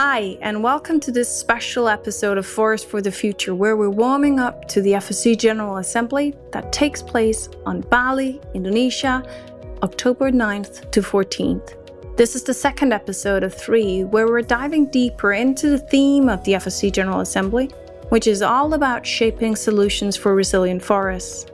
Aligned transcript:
Hi, 0.00 0.38
and 0.42 0.62
welcome 0.62 1.00
to 1.00 1.10
this 1.10 1.28
special 1.28 1.88
episode 1.88 2.38
of 2.38 2.46
Forest 2.46 2.86
for 2.86 3.02
the 3.02 3.10
Future, 3.10 3.52
where 3.52 3.76
we're 3.76 3.90
warming 3.90 4.38
up 4.38 4.68
to 4.68 4.80
the 4.80 4.92
FSC 4.92 5.36
General 5.36 5.78
Assembly 5.78 6.36
that 6.52 6.70
takes 6.70 7.02
place 7.02 7.48
on 7.66 7.80
Bali, 7.80 8.40
Indonesia, 8.54 9.24
October 9.82 10.30
9th 10.30 10.88
to 10.92 11.02
14th. 11.02 12.16
This 12.16 12.36
is 12.36 12.44
the 12.44 12.54
second 12.54 12.92
episode 12.92 13.42
of 13.42 13.52
three, 13.52 14.04
where 14.04 14.28
we're 14.28 14.40
diving 14.40 14.86
deeper 14.86 15.32
into 15.32 15.68
the 15.68 15.80
theme 15.80 16.28
of 16.28 16.44
the 16.44 16.52
FSC 16.52 16.92
General 16.92 17.18
Assembly, 17.18 17.66
which 18.10 18.28
is 18.28 18.40
all 18.40 18.74
about 18.74 19.04
shaping 19.04 19.56
solutions 19.56 20.16
for 20.16 20.32
resilient 20.32 20.80
forests. 20.80 21.46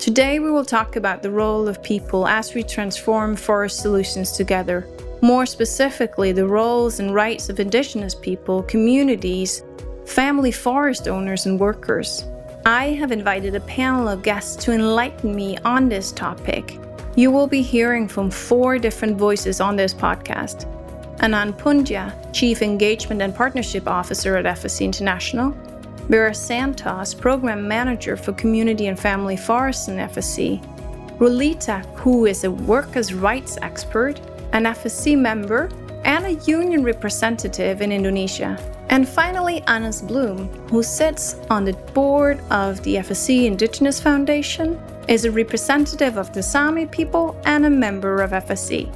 Today, 0.00 0.40
we 0.40 0.50
will 0.50 0.64
talk 0.64 0.96
about 0.96 1.22
the 1.22 1.30
role 1.30 1.68
of 1.68 1.80
people 1.80 2.26
as 2.26 2.54
we 2.54 2.64
transform 2.64 3.36
forest 3.36 3.78
solutions 3.78 4.32
together 4.32 4.84
more 5.24 5.46
specifically, 5.46 6.32
the 6.32 6.46
roles 6.46 7.00
and 7.00 7.14
rights 7.14 7.48
of 7.48 7.58
Indigenous 7.58 8.14
people, 8.14 8.62
communities, 8.64 9.64
family 10.04 10.52
forest 10.52 11.08
owners, 11.08 11.46
and 11.46 11.58
workers. 11.58 12.26
I 12.66 12.88
have 12.90 13.10
invited 13.10 13.54
a 13.54 13.60
panel 13.60 14.06
of 14.06 14.22
guests 14.22 14.54
to 14.64 14.72
enlighten 14.72 15.34
me 15.34 15.56
on 15.64 15.88
this 15.88 16.12
topic. 16.12 16.78
You 17.16 17.30
will 17.30 17.46
be 17.46 17.62
hearing 17.62 18.06
from 18.06 18.30
four 18.30 18.78
different 18.78 19.16
voices 19.16 19.62
on 19.62 19.76
this 19.76 19.94
podcast. 19.94 20.70
Anand 21.20 21.58
Punja, 21.58 22.12
Chief 22.34 22.60
Engagement 22.60 23.22
and 23.22 23.34
Partnership 23.34 23.88
Officer 23.88 24.36
at 24.36 24.44
FSC 24.44 24.82
International, 24.82 25.52
Vera 26.10 26.34
Santos, 26.34 27.14
Program 27.14 27.66
Manager 27.66 28.18
for 28.18 28.34
Community 28.34 28.88
and 28.88 29.00
Family 29.00 29.38
Forests 29.38 29.88
in 29.88 29.96
FSC, 29.96 30.62
Rulita, 31.16 31.82
who 31.94 32.26
is 32.26 32.44
a 32.44 32.50
workers' 32.50 33.14
rights 33.14 33.56
expert, 33.62 34.20
an 34.54 34.64
FSC 34.64 35.18
member, 35.18 35.68
and 36.04 36.24
a 36.26 36.34
union 36.44 36.84
representative 36.84 37.82
in 37.82 37.90
Indonesia. 37.90 38.56
And 38.88 39.08
finally, 39.08 39.62
Anders 39.62 40.00
Blom, 40.00 40.48
who 40.70 40.82
sits 40.82 41.34
on 41.50 41.64
the 41.64 41.72
board 41.92 42.40
of 42.50 42.82
the 42.84 42.96
FSC 42.96 43.46
Indigenous 43.46 44.00
Foundation, 44.00 44.80
is 45.08 45.24
a 45.24 45.30
representative 45.30 46.16
of 46.16 46.32
the 46.32 46.42
Sami 46.42 46.86
people 46.86 47.40
and 47.44 47.66
a 47.66 47.70
member 47.70 48.22
of 48.22 48.30
FSC. 48.30 48.90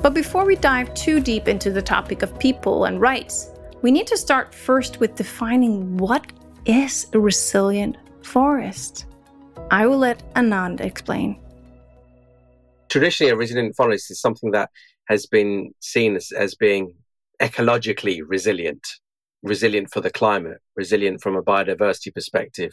But 0.00 0.14
before 0.14 0.44
we 0.44 0.56
dive 0.56 0.94
too 0.94 1.20
deep 1.20 1.46
into 1.46 1.70
the 1.70 1.82
topic 1.82 2.22
of 2.22 2.38
people 2.38 2.86
and 2.86 3.00
rights, 3.00 3.50
we 3.82 3.90
need 3.90 4.06
to 4.06 4.16
start 4.16 4.54
first 4.54 4.98
with 4.98 5.14
defining 5.14 5.96
what 5.96 6.32
is 6.64 7.06
a 7.12 7.20
resilient 7.20 7.96
forest. 8.22 9.06
I 9.70 9.86
will 9.86 9.98
let 9.98 10.22
Anand 10.34 10.80
explain. 10.80 11.38
Traditionally, 12.88 13.32
a 13.32 13.36
resilient 13.36 13.74
forest 13.76 14.10
is 14.10 14.20
something 14.20 14.50
that 14.52 14.70
has 15.12 15.26
been 15.26 15.72
seen 15.80 16.16
as, 16.16 16.32
as 16.32 16.54
being 16.54 16.94
ecologically 17.40 18.20
resilient, 18.26 18.82
resilient 19.42 19.90
for 19.92 20.00
the 20.00 20.10
climate, 20.10 20.58
resilient 20.74 21.20
from 21.20 21.36
a 21.36 21.42
biodiversity 21.42 22.12
perspective, 22.14 22.72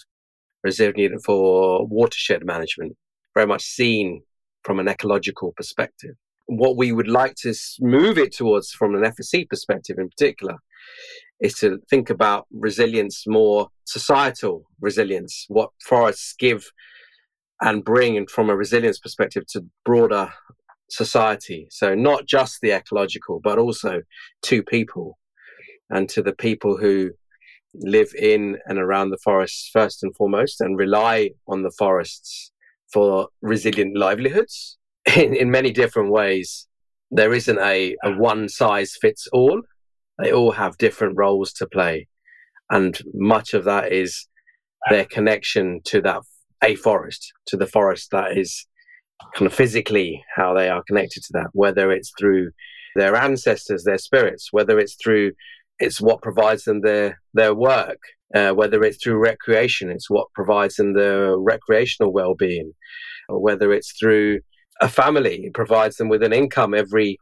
resilient 0.64 1.22
for 1.26 1.86
watershed 1.88 2.46
management, 2.46 2.96
very 3.36 3.46
much 3.46 3.64
seen 3.64 4.22
from 4.64 4.80
an 4.80 4.88
ecological 4.88 5.54
perspective. 5.58 6.16
What 6.46 6.78
we 6.78 6.94
would 6.94 7.10
like 7.10 7.36
to 7.44 7.54
move 7.82 8.18
it 8.18 8.34
towards 8.34 8.72
from 8.72 8.96
an 8.96 9.04
FSC 9.04 9.50
perspective 9.50 9.98
in 10.00 10.10
particular 10.10 10.56
is 11.42 11.54
to 11.56 11.80
think 11.90 12.10
about 12.10 12.48
resilience 12.52 13.26
more 13.28 13.68
societal 13.84 14.64
resilience, 14.80 15.46
what 15.50 15.72
forests 15.86 16.36
give 16.40 16.72
and 17.62 17.84
bring 17.84 18.26
from 18.28 18.50
a 18.50 18.56
resilience 18.56 19.00
perspective 19.00 19.44
to 19.48 19.66
broader 19.84 20.32
society. 20.90 21.68
So 21.70 21.96
not 21.96 22.26
just 22.26 22.60
the 22.62 22.72
ecological, 22.72 23.40
but 23.44 23.58
also 23.58 24.02
to 24.44 24.64
people 24.64 25.18
and 25.90 26.10
to 26.10 26.22
the 26.22 26.34
people 26.34 26.78
who 26.78 27.12
live 27.76 28.12
in 28.20 28.58
and 28.66 28.80
around 28.80 29.10
the 29.10 29.20
forests 29.24 29.70
first 29.72 30.04
and 30.04 30.16
foremost 30.16 30.62
and 30.62 30.78
rely 30.78 31.32
on 31.48 31.64
the 31.64 31.72
forests 31.72 32.52
for 32.92 33.28
resilient 33.42 33.96
livelihoods 33.96 34.78
in, 35.16 35.36
in 35.36 35.52
many 35.52 35.72
different 35.72 36.12
ways. 36.12 36.68
There 37.12 37.34
isn't 37.34 37.60
a, 37.60 37.96
a 38.04 38.12
one 38.12 38.50
size 38.50 38.96
fits 39.00 39.28
all. 39.32 39.62
They 40.20 40.32
all 40.32 40.52
have 40.52 40.78
different 40.78 41.18
roles 41.18 41.54
to 41.54 41.68
play. 41.68 42.08
And 42.70 43.00
much 43.14 43.54
of 43.54 43.64
that 43.64 43.92
is 43.92 44.28
their 44.90 45.06
connection 45.06 45.82
to 45.86 46.02
that 46.02 46.22
a 46.64 46.76
forest, 46.76 47.34
to 47.48 47.58
the 47.58 47.66
forest 47.66 48.12
that 48.12 48.38
is 48.38 48.66
kind 49.36 49.48
of 49.48 49.54
physically 49.54 50.24
how 50.36 50.54
they 50.54 50.70
are 50.70 50.84
connected 50.84 51.24
to 51.24 51.34
that, 51.34 51.48
whether 51.54 51.92
it's 51.92 52.12
through 52.18 52.52
their 52.96 53.16
ancestors, 53.16 53.84
their 53.84 53.98
spirits, 53.98 54.50
whether 54.52 54.80
it's 54.80 54.96
through 54.96 55.32
it's 55.80 56.02
what 56.02 56.22
provides 56.22 56.66
them 56.66 56.82
their 56.82 57.22
their 57.34 57.56
work, 57.56 58.00
uh, 58.36 58.52
whether 58.52 58.84
it's 58.84 59.02
through 59.02 59.18
recreation, 59.18 59.90
it's 59.90 60.10
what 60.10 60.28
provides 60.34 60.76
them 60.76 60.94
the 60.94 61.36
recreational 61.38 62.12
well-being, 62.12 62.74
or 63.30 63.42
whether 63.42 63.72
it's 63.72 63.94
through 64.00 64.40
a 64.82 64.90
family, 64.90 65.46
it 65.46 65.54
provides 65.54 65.98
them 65.98 66.10
with 66.10 66.24
an 66.24 66.34
income 66.34 66.74
every 66.74 67.18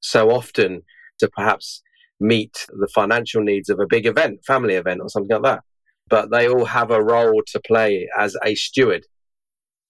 so 0.00 0.30
often 0.30 0.82
to 1.18 1.28
perhaps 1.28 1.82
meet 2.20 2.66
the 2.68 2.88
financial 2.94 3.42
needs 3.42 3.68
of 3.68 3.78
a 3.80 3.86
big 3.86 4.06
event, 4.06 4.40
family 4.46 4.74
event, 4.74 5.00
or 5.02 5.08
something 5.08 5.36
like 5.36 5.42
that. 5.42 5.60
But 6.08 6.30
they 6.30 6.48
all 6.48 6.64
have 6.64 6.90
a 6.90 7.02
role 7.02 7.42
to 7.46 7.60
play 7.60 8.08
as 8.18 8.36
a 8.44 8.54
steward. 8.54 9.04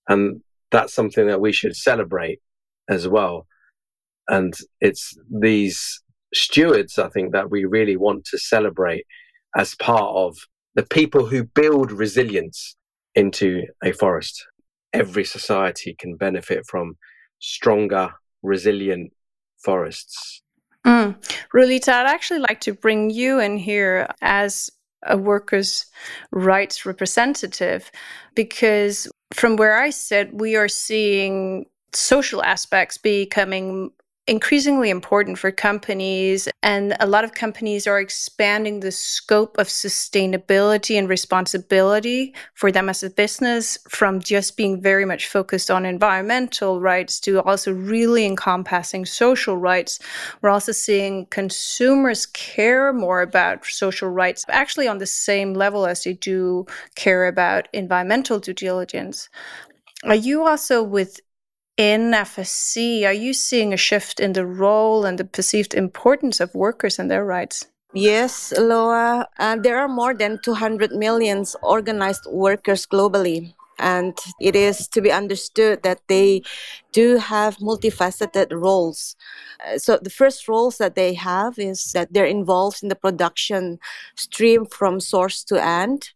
And 0.09 0.43
that's 0.73 0.95
something 0.95 1.27
that 1.27 1.41
we 1.41 1.53
should 1.53 1.77
celebrate 1.77 2.41
as 2.89 3.07
well. 3.07 3.47
And 4.29 4.55
it's 4.81 5.17
these 5.31 6.03
stewards, 6.35 6.99
I 6.99 7.09
think, 7.09 7.33
that 7.33 7.51
we 7.51 7.65
really 7.65 7.97
want 7.97 8.25
to 8.27 8.39
celebrate 8.39 9.05
as 9.55 9.75
part 9.75 10.15
of 10.17 10.39
the 10.75 10.83
people 10.83 11.27
who 11.27 11.45
build 11.45 11.93
resilience 11.93 12.77
into 13.15 13.65
a 13.85 13.93
forest. 13.93 14.47
Every 14.93 15.25
society 15.25 15.95
can 15.99 16.17
benefit 16.17 16.65
from 16.67 16.97
stronger, 17.39 18.13
resilient 18.43 19.13
forests. 19.63 20.43
Mm. 20.87 21.17
Rulita, 21.55 21.93
I'd 21.93 22.07
actually 22.07 22.41
like 22.41 22.61
to 22.63 22.73
bring 22.73 23.11
you 23.11 23.39
in 23.39 23.57
here 23.57 24.09
as 24.23 24.71
a 25.07 25.17
workers' 25.17 25.87
rights 26.31 26.87
representative 26.87 27.91
because 28.35 29.09
from 29.35 29.57
where 29.57 29.77
I 29.77 29.91
sit, 29.91 30.33
we 30.35 30.57
are 30.57 30.69
seeing 30.69 31.67
social 31.93 32.43
aspects 32.43 32.97
becoming 32.97 33.91
increasingly 34.29 34.89
important 34.89 35.37
for 35.37 35.51
companies 35.51 36.49
and 36.63 36.97
a 37.01 37.07
lot 37.09 37.25
of 37.25 37.35
companies 37.35 37.89
are 37.89 37.99
expanding 37.99 38.79
the 38.79 38.93
scope 38.93 39.59
of 39.59 39.67
sustainability 39.67 40.97
and 40.97 41.09
responsibility 41.09 42.33
for 42.55 42.71
them 42.71 42.89
as 42.89 43.03
a 43.03 43.11
business 43.11 43.79
from 43.89 44.21
just 44.21 44.57
being 44.57 44.81
very 44.81 45.05
much 45.05 45.27
focused 45.27 45.73
on 45.73 45.85
environmental 45.85 46.81
rights 46.81 47.19
to 47.19 47.43
also 47.43 47.73
really 47.73 48.25
encompassing 48.25 49.05
social 49.05 49.57
rights. 49.57 49.99
We're 50.41 50.51
also 50.51 50.71
seeing 50.71 51.27
consumers 51.27 52.27
care 52.27 52.93
more 52.93 53.23
about 53.23 53.67
social 53.67 54.09
rights 54.09 54.45
actually 54.49 54.87
on 54.87 54.99
the 54.99 55.07
same 55.07 55.53
level 55.55 55.85
as 55.85 56.05
they 56.05 56.13
do 56.13 56.65
care 56.95 57.27
about 57.27 57.67
environmental 57.73 58.39
due 58.39 58.55
diligence. 58.55 59.29
Are 60.05 60.15
you 60.15 60.47
also 60.47 60.81
with 60.81 61.21
in 61.77 62.13
FSC, 62.13 63.05
are 63.05 63.13
you 63.13 63.33
seeing 63.33 63.73
a 63.73 63.77
shift 63.77 64.21
in 64.21 64.33
the 64.35 64.47
role 64.47 65.05
and 65.05 65.19
the 65.19 65.25
perceived 65.25 65.75
importance 65.75 66.41
of 66.41 66.55
workers 66.55 66.99
and 66.99 67.11
their 67.11 67.25
rights? 67.25 67.67
Yes, 67.95 68.53
Loa. 68.57 69.29
Uh, 69.39 69.57
there 69.57 69.79
are 69.79 69.89
more 69.89 70.15
than 70.15 70.39
200 70.43 70.93
million 70.93 71.45
organized 71.63 72.27
workers 72.31 72.87
globally. 72.87 73.55
And 73.79 74.17
it 74.41 74.55
is 74.55 74.87
to 74.89 75.01
be 75.01 75.11
understood 75.11 75.83
that 75.83 76.01
they 76.07 76.43
do 76.93 77.17
have 77.17 77.57
multifaceted 77.57 78.53
roles. 78.53 79.17
Uh, 79.67 79.79
so, 79.79 79.99
the 80.01 80.11
first 80.11 80.47
roles 80.47 80.79
that 80.79 80.95
they 80.95 81.15
have 81.15 81.59
is 81.59 81.93
that 81.93 82.13
they're 82.13 82.25
involved 82.25 82.83
in 82.83 82.91
the 82.91 82.95
production 82.95 83.81
stream 84.15 84.67
from 84.67 85.01
source 85.01 85.43
to 85.45 85.61
end 85.61 86.11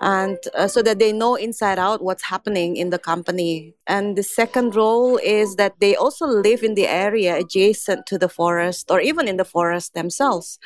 and 0.00 0.38
uh, 0.54 0.66
so 0.66 0.82
that 0.82 0.98
they 0.98 1.12
know 1.12 1.36
inside 1.36 1.78
out 1.78 2.02
what's 2.02 2.24
happening 2.24 2.76
in 2.76 2.90
the 2.90 2.98
company. 2.98 3.74
And 3.86 4.16
the 4.16 4.22
second 4.22 4.74
role 4.74 5.18
is 5.18 5.56
that 5.56 5.78
they 5.78 5.94
also 5.94 6.26
live 6.26 6.62
in 6.62 6.74
the 6.74 6.88
area 6.88 7.36
adjacent 7.38 8.06
to 8.06 8.18
the 8.18 8.28
forest 8.28 8.90
or 8.90 9.00
even 9.00 9.28
in 9.28 9.36
the 9.36 9.44
forest 9.44 9.94
themselves. 9.94 10.58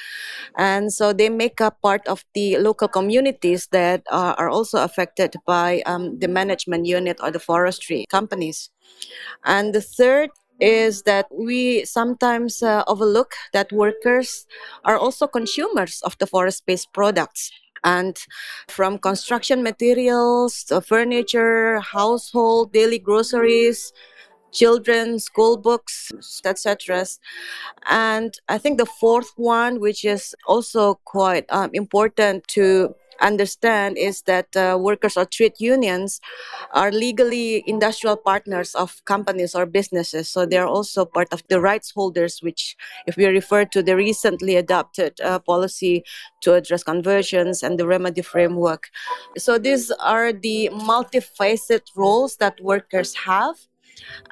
And 0.56 0.92
so 0.92 1.12
they 1.12 1.28
make 1.28 1.60
up 1.60 1.80
part 1.82 2.06
of 2.08 2.24
the 2.34 2.56
local 2.58 2.88
communities 2.88 3.68
that 3.72 4.02
uh, 4.10 4.34
are 4.38 4.48
also 4.48 4.82
affected 4.82 5.34
by 5.46 5.82
um, 5.84 6.18
the 6.18 6.28
management 6.28 6.86
unit 6.86 7.18
or 7.22 7.30
the 7.30 7.40
forestry 7.40 8.06
companies. 8.08 8.70
And 9.44 9.74
the 9.74 9.82
third 9.82 10.30
is 10.60 11.02
that 11.02 11.26
we 11.30 11.84
sometimes 11.84 12.62
uh, 12.62 12.82
overlook 12.88 13.34
that 13.52 13.70
workers 13.72 14.46
are 14.84 14.98
also 14.98 15.26
consumers 15.26 16.00
of 16.02 16.16
the 16.18 16.26
forest 16.26 16.66
based 16.66 16.92
products 16.92 17.52
and 17.84 18.18
from 18.68 18.98
construction 18.98 19.62
materials, 19.62 20.64
to 20.64 20.80
furniture, 20.80 21.80
household, 21.80 22.72
daily 22.72 22.98
groceries, 22.98 23.92
children, 24.52 25.18
school 25.18 25.56
books, 25.56 26.12
etc. 26.44 27.06
And 27.88 28.34
I 28.48 28.58
think 28.58 28.78
the 28.78 28.86
fourth 28.86 29.32
one, 29.36 29.80
which 29.80 30.04
is 30.04 30.34
also 30.46 30.94
quite 31.04 31.46
um, 31.50 31.70
important 31.72 32.46
to 32.48 32.94
understand 33.20 33.98
is 33.98 34.22
that 34.22 34.56
uh, 34.56 34.78
workers 34.80 35.16
or 35.16 35.24
trade 35.24 35.54
unions 35.58 36.20
are 36.72 36.90
legally 36.90 37.64
industrial 37.66 38.16
partners 38.16 38.74
of 38.74 39.02
companies 39.04 39.54
or 39.54 39.66
businesses. 39.66 40.28
So 40.28 40.46
they're 40.46 40.66
also 40.66 41.04
part 41.04 41.32
of 41.32 41.42
the 41.48 41.60
rights 41.60 41.90
holders, 41.90 42.40
which, 42.42 42.76
if 43.06 43.16
we 43.16 43.26
refer 43.26 43.64
to 43.66 43.82
the 43.82 43.96
recently 43.96 44.56
adopted 44.56 45.20
uh, 45.20 45.38
policy 45.40 46.04
to 46.42 46.54
address 46.54 46.82
conversions 46.82 47.62
and 47.62 47.78
the 47.78 47.86
remedy 47.86 48.22
framework. 48.22 48.88
So 49.36 49.58
these 49.58 49.90
are 49.90 50.32
the 50.32 50.70
multifaceted 50.72 51.82
roles 51.96 52.36
that 52.36 52.60
workers 52.60 53.14
have. 53.14 53.56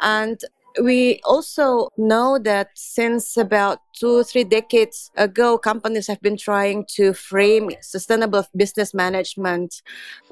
And 0.00 0.38
we 0.82 1.20
also 1.24 1.88
know 1.96 2.38
that 2.38 2.70
since 2.74 3.36
about 3.36 3.80
two, 3.94 4.18
or 4.18 4.24
three 4.24 4.44
decades 4.44 5.10
ago, 5.16 5.58
companies 5.58 6.06
have 6.06 6.20
been 6.20 6.36
trying 6.36 6.84
to 6.96 7.12
frame 7.12 7.70
sustainable 7.80 8.46
business 8.56 8.92
management. 8.92 9.82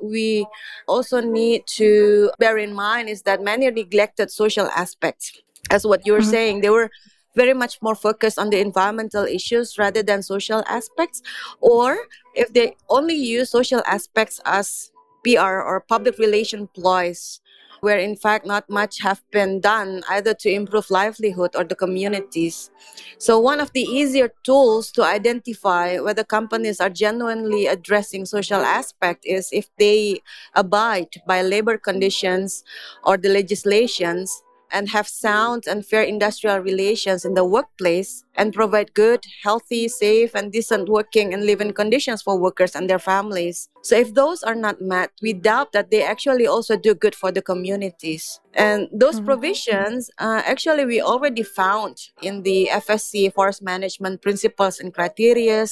We 0.03 0.47
also 0.87 1.21
need 1.21 1.67
to 1.79 2.31
bear 2.39 2.59
in 2.59 2.75
mind 2.75 3.09
is 3.09 3.23
that 3.23 3.43
many 3.43 3.71
neglected 3.71 4.31
social 4.31 4.67
aspects. 4.67 5.33
As 5.71 5.87
what 5.87 6.07
you 6.07 6.13
were 6.13 6.19
mm-hmm. 6.19 6.31
saying, 6.31 6.61
they 6.61 6.71
were 6.71 6.91
very 7.35 7.55
much 7.55 7.81
more 7.83 7.95
focused 7.95 8.39
on 8.39 8.51
the 8.51 8.61
environmental 8.61 9.25
issues 9.25 9.79
rather 9.79 10.03
than 10.03 10.23
social 10.23 10.63
aspects. 10.67 11.23
Or 11.61 11.97
if 12.35 12.53
they 12.53 12.77
only 12.89 13.15
use 13.15 13.51
social 13.51 13.83
aspects 13.87 14.41
as 14.45 14.91
PR 15.25 15.65
or 15.65 15.81
public 15.89 16.19
relation 16.19 16.69
ploys 16.69 17.41
where 17.85 17.99
in 17.99 18.17
fact 18.17 18.47
not 18.47 18.69
much 18.71 19.03
have 19.03 19.21
been 19.31 19.61
done 19.61 20.03
either 20.09 20.33
to 20.33 20.49
improve 20.51 20.91
livelihood 20.91 21.51
or 21.55 21.65
the 21.65 21.75
communities. 21.77 22.71
So 23.19 23.39
one 23.39 23.61
of 23.61 23.73
the 23.73 23.83
easier 23.83 24.33
tools 24.43 24.91
to 24.93 25.05
identify 25.05 25.99
whether 25.99 26.25
companies 26.25 26.81
are 26.81 26.89
genuinely 26.89 27.67
addressing 27.67 28.25
social 28.25 28.63
aspect 28.63 29.25
is 29.27 29.51
if 29.53 29.69
they 29.79 30.21
abide 30.55 31.21
by 31.27 31.43
labor 31.43 31.77
conditions 31.77 32.65
or 33.05 33.19
the 33.19 33.29
legislations 33.29 34.43
and 34.71 34.89
have 34.89 35.07
sound 35.07 35.65
and 35.69 35.85
fair 35.87 36.03
industrial 36.03 36.59
relations 36.59 37.25
in 37.25 37.35
the 37.35 37.45
workplace 37.45 38.25
and 38.35 38.55
provide 38.55 38.95
good, 38.95 39.23
healthy, 39.43 39.89
safe, 39.89 40.35
and 40.35 40.51
decent 40.51 40.89
working 40.89 41.35
and 41.35 41.45
living 41.45 41.73
conditions 41.73 42.23
for 42.23 42.39
workers 42.39 42.75
and 42.75 42.89
their 42.89 42.99
families. 42.99 43.69
So, 43.85 43.97
if 43.97 44.15
those 44.15 44.43
are 44.43 44.55
not 44.55 44.81
met, 44.81 45.11
we 45.21 45.35
doubt 45.35 45.73
that 45.73 45.91
they 45.91 46.03
actually 46.03 46.47
also 46.47 46.75
do 46.75 46.95
good 46.95 47.15
for 47.15 47.31
the 47.31 47.43
communities. 47.43 48.41
And 48.55 48.89
those 48.91 49.17
mm-hmm. 49.17 49.27
provisions, 49.27 50.11
uh, 50.19 50.41
actually, 50.47 50.87
we 50.87 51.03
already 51.03 51.43
found 51.43 51.99
in 52.23 52.45
the 52.45 52.71
FSC 52.73 53.35
forest 53.35 53.61
management 53.61 54.23
principles 54.23 54.81
and 54.81 54.95
criteria, 54.95 55.67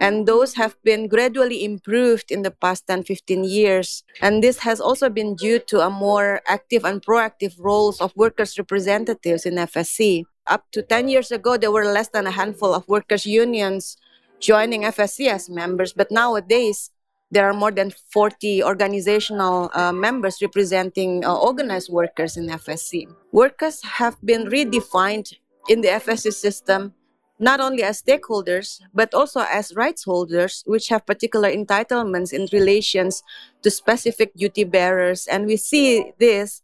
and 0.00 0.28
those 0.28 0.52
have 0.52 0.76
been 0.84 1.08
gradually 1.08 1.64
improved 1.64 2.30
in 2.30 2.42
the 2.42 2.50
past 2.50 2.86
10 2.88 3.04
15 3.04 3.44
years. 3.44 4.04
And 4.20 4.42
this 4.42 4.58
has 4.58 4.78
also 4.78 5.08
been 5.08 5.34
due 5.34 5.58
to 5.72 5.80
a 5.80 5.88
more 5.88 6.42
active 6.46 6.84
and 6.84 7.00
proactive 7.00 7.54
roles 7.58 8.02
of 8.02 8.12
workers' 8.16 8.58
representatives 8.58 9.46
in 9.46 9.54
FSC. 9.54 10.24
Up 10.46 10.70
to 10.72 10.82
10 10.82 11.08
years 11.08 11.32
ago, 11.32 11.56
there 11.56 11.72
were 11.72 11.86
less 11.86 12.08
than 12.08 12.26
a 12.26 12.36
handful 12.36 12.74
of 12.74 12.86
workers' 12.86 13.24
unions 13.24 13.96
joining 14.40 14.82
FSC 14.82 15.28
as 15.28 15.48
members, 15.48 15.94
but 15.94 16.10
nowadays, 16.10 16.90
there 17.30 17.48
are 17.48 17.54
more 17.54 17.72
than 17.72 17.90
40 17.90 18.62
organizational 18.62 19.70
uh, 19.74 19.92
members 19.92 20.38
representing 20.40 21.24
uh, 21.24 21.34
organized 21.34 21.90
workers 21.90 22.36
in 22.36 22.46
FSC. 22.48 23.06
Workers 23.32 23.82
have 23.82 24.16
been 24.24 24.44
redefined 24.46 25.34
in 25.68 25.80
the 25.80 25.88
FSC 25.88 26.32
system 26.32 26.94
not 27.38 27.60
only 27.60 27.82
as 27.82 28.00
stakeholders 28.00 28.80
but 28.94 29.12
also 29.12 29.40
as 29.50 29.74
rights 29.76 30.04
holders 30.04 30.62
which 30.66 30.88
have 30.88 31.04
particular 31.04 31.50
entitlements 31.50 32.32
in 32.32 32.48
relations 32.52 33.22
to 33.62 33.70
specific 33.70 34.34
duty 34.34 34.64
bearers 34.64 35.26
and 35.26 35.46
we 35.46 35.56
see 35.56 36.12
this 36.18 36.62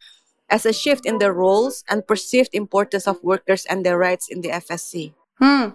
as 0.49 0.67
a 0.67 0.73
shift 0.73 1.05
in 1.06 1.19
the 1.19 1.32
roles 1.32 1.85
and 1.88 2.06
perceived 2.06 2.50
importance 2.53 3.06
of 3.06 3.23
workers 3.23 3.67
and 3.67 3.85
their 3.85 3.99
rights 3.99 4.29
in 4.29 4.43
the 4.43 4.50
FSC. 4.50 5.14
Hmm. 5.38 5.70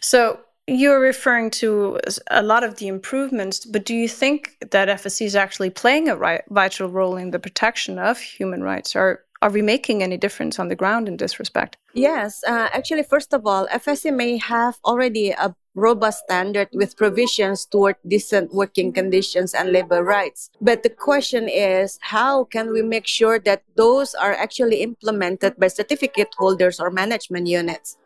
So 0.00 0.40
you're 0.70 1.00
referring 1.00 1.50
to 1.50 1.98
a 2.30 2.42
lot 2.42 2.62
of 2.62 2.76
the 2.76 2.86
improvements, 2.86 3.64
but 3.64 3.84
do 3.84 3.94
you 3.94 4.08
think 4.08 4.56
that 4.70 4.88
FSC 4.88 5.26
is 5.26 5.34
actually 5.34 5.70
playing 5.70 6.08
a 6.08 6.16
right, 6.16 6.42
vital 6.48 6.88
role 6.88 7.16
in 7.16 7.32
the 7.32 7.38
protection 7.38 7.98
of 7.98 8.18
human 8.18 8.62
rights? 8.62 8.94
Or 8.94 9.24
are 9.42 9.50
we 9.50 9.62
making 9.62 10.02
any 10.02 10.16
difference 10.16 10.58
on 10.58 10.68
the 10.68 10.76
ground 10.76 11.08
in 11.08 11.16
this 11.16 11.38
respect? 11.38 11.76
Yes, 11.92 12.44
uh, 12.46 12.68
actually, 12.72 13.02
first 13.02 13.32
of 13.32 13.46
all, 13.46 13.66
FSC 13.68 14.14
may 14.14 14.36
have 14.38 14.78
already 14.84 15.30
a 15.30 15.56
robust 15.74 16.24
standard 16.24 16.68
with 16.72 16.96
provisions 16.96 17.64
toward 17.64 17.96
decent 18.06 18.52
working 18.52 18.92
conditions 18.92 19.54
and 19.54 19.72
labor 19.72 20.04
rights. 20.04 20.50
But 20.60 20.82
the 20.82 20.90
question 20.90 21.48
is, 21.48 21.98
how 22.02 22.44
can 22.44 22.70
we 22.70 22.82
make 22.82 23.06
sure 23.06 23.38
that 23.40 23.62
those 23.76 24.14
are 24.14 24.32
actually 24.32 24.82
implemented 24.82 25.56
by 25.58 25.68
certificate 25.68 26.34
holders 26.36 26.78
or 26.78 26.90
management 26.90 27.46
units? 27.46 27.96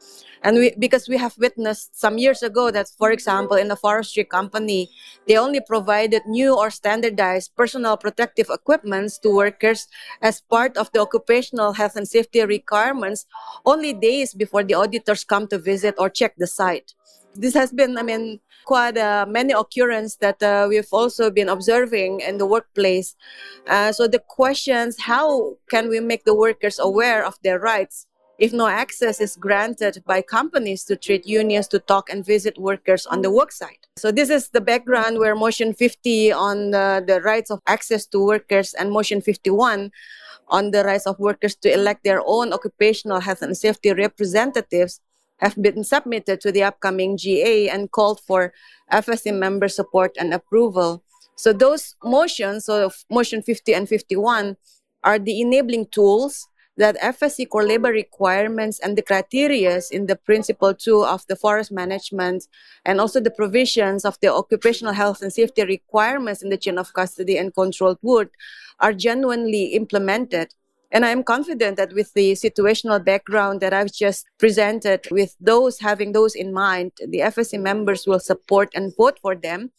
And 0.45 0.59
we, 0.59 0.75
because 0.79 1.09
we 1.09 1.17
have 1.17 1.37
witnessed 1.39 1.99
some 1.99 2.19
years 2.19 2.43
ago 2.43 2.71
that, 2.71 2.89
for 2.99 3.11
example, 3.11 3.57
in 3.57 3.71
a 3.71 3.77
forestry 3.77 4.25
company, 4.25 4.91
they 5.27 5.37
only 5.37 5.61
provided 5.61 6.23
new 6.27 6.55
or 6.57 6.71
standardized 6.71 7.57
personal 7.57 7.97
protective 7.97 8.51
equipments 8.51 9.19
to 9.21 9.35
workers 9.35 9.89
as 10.21 10.43
part 10.43 10.77
of 10.77 10.93
the 10.93 11.01
occupational 11.01 11.73
health 11.73 11.97
and 11.97 12.07
safety 12.07 12.45
requirements 12.45 13.25
only 13.65 13.95
days 13.95 14.35
before 14.35 14.63
the 14.63 14.75
auditors 14.75 15.25
come 15.25 15.49
to 15.49 15.59
visit 15.59 15.95
or 15.99 16.11
check 16.11 16.37
the 16.37 16.47
site 16.47 16.95
this 17.37 17.55
has 17.55 17.73
been, 17.73 17.99
I 17.99 18.03
mean, 18.03 18.41
quite 18.65 18.97
uh, 18.97 19.27
many 19.29 19.53
occurrences 19.53 20.17
that 20.19 20.43
uh, 20.43 20.67
we've 20.69 20.89
also 20.93 21.31
been 21.31 21.49
observing 21.49 22.21
in 22.21 22.39
the 22.39 22.47
workplace. 22.47 23.15
Uh, 23.67 23.93
so 23.93 24.07
the 24.07 24.19
questions, 24.19 25.01
how 25.01 25.57
can 25.69 25.89
we 25.89 26.01
make 26.01 26.25
the 26.25 26.35
workers 26.35 26.79
aware 26.79 27.25
of 27.25 27.37
their 27.43 27.59
rights 27.59 28.07
if 28.39 28.53
no 28.53 28.67
access 28.67 29.21
is 29.21 29.37
granted 29.37 30.03
by 30.07 30.21
companies 30.23 30.85
to 30.85 30.97
trade 30.97 31.25
unions 31.25 31.69
to 31.69 31.79
talk 31.79 32.11
and 32.11 32.25
visit 32.25 32.59
workers 32.59 33.07
on 33.07 33.23
the 33.23 33.31
worksite? 33.31 33.87
So 33.97 34.11
this 34.11 34.31
is 34.31 34.49
the 34.49 34.61
background 34.61 35.19
where 35.19 35.35
Motion 35.35 35.73
50 35.73 36.33
on 36.33 36.75
uh, 36.75 37.01
the 37.01 37.21
rights 37.21 37.51
of 37.51 37.61
access 37.67 38.07
to 38.07 38.25
workers 38.25 38.75
and 38.75 38.91
Motion 38.91 39.21
51 39.21 39.93
on 40.49 40.71
the 40.73 40.85
rights 40.85 41.07
of 41.07 41.19
workers 41.19 41.55
to 41.57 41.73
elect 41.73 42.05
their 42.05 42.23
own 42.27 42.53
occupational 42.53 43.21
health 43.21 43.43
and 43.43 43.57
safety 43.57 43.93
representatives 43.93 45.01
have 45.39 45.61
been 45.61 45.85
submitted 45.85 46.41
to 46.41 46.53
the 46.53 46.63
upcoming 46.63 47.17
GA 47.17 47.69
and 47.69 47.91
called 47.91 48.21
for 48.21 48.53
FSC 48.93 49.37
member 49.37 49.69
support 49.69 50.17
and 50.19 50.33
approval. 50.33 51.03
So 51.37 51.53
those 51.53 51.97
motions, 52.05 52.67
so 52.67 52.91
motion 53.11 53.43
50 53.43 53.75
and 53.75 53.89
51, 53.89 54.57
are 55.03 55.19
the 55.19 55.41
enabling 55.41 55.87
tools 55.87 56.49
that 56.77 57.01
FSC 57.01 57.49
core 57.49 57.65
labor 57.65 57.91
requirements 57.91 58.81
and 58.81 58.99
the 58.99 59.03
criteria 59.03 59.81
in 59.93 60.07
the 60.07 60.17
principle 60.17 60.75
2 60.75 61.05
of 61.05 61.27
the 61.29 61.37
forest 61.37 61.71
management 61.71 62.49
and 62.85 63.01
also 63.01 63.21
the 63.21 63.31
provisions 63.31 64.05
of 64.05 64.19
the 64.21 64.29
occupational 64.29 64.93
health 64.93 65.23
and 65.23 65.33
safety 65.33 65.65
requirements 65.65 66.43
in 66.43 66.51
the 66.51 66.57
chain 66.57 66.79
of 66.79 66.93
custody 66.93 67.39
and 67.39 67.55
controlled 67.55 67.99
wood 68.03 68.29
are 68.81 68.93
genuinely 68.93 69.67
implemented 69.67 70.53
and 70.95 71.05
I'm 71.05 71.25
confident 71.25 71.77
that 71.77 71.93
with 71.93 72.15
the 72.15 72.35
situational 72.35 73.05
background 73.05 73.61
that 73.61 73.73
I've 73.73 73.93
just 73.93 74.27
presented, 74.39 75.09
with 75.11 75.35
those 75.41 75.81
having 75.81 76.13
those 76.13 76.37
in 76.37 76.53
mind, 76.53 76.93
the 77.01 77.19
FSC 77.19 77.61
members 77.61 78.07
will 78.07 78.21
support 78.21 78.71
and 78.77 78.95
vote 78.97 79.19
for 79.21 79.35
them. 79.35 79.73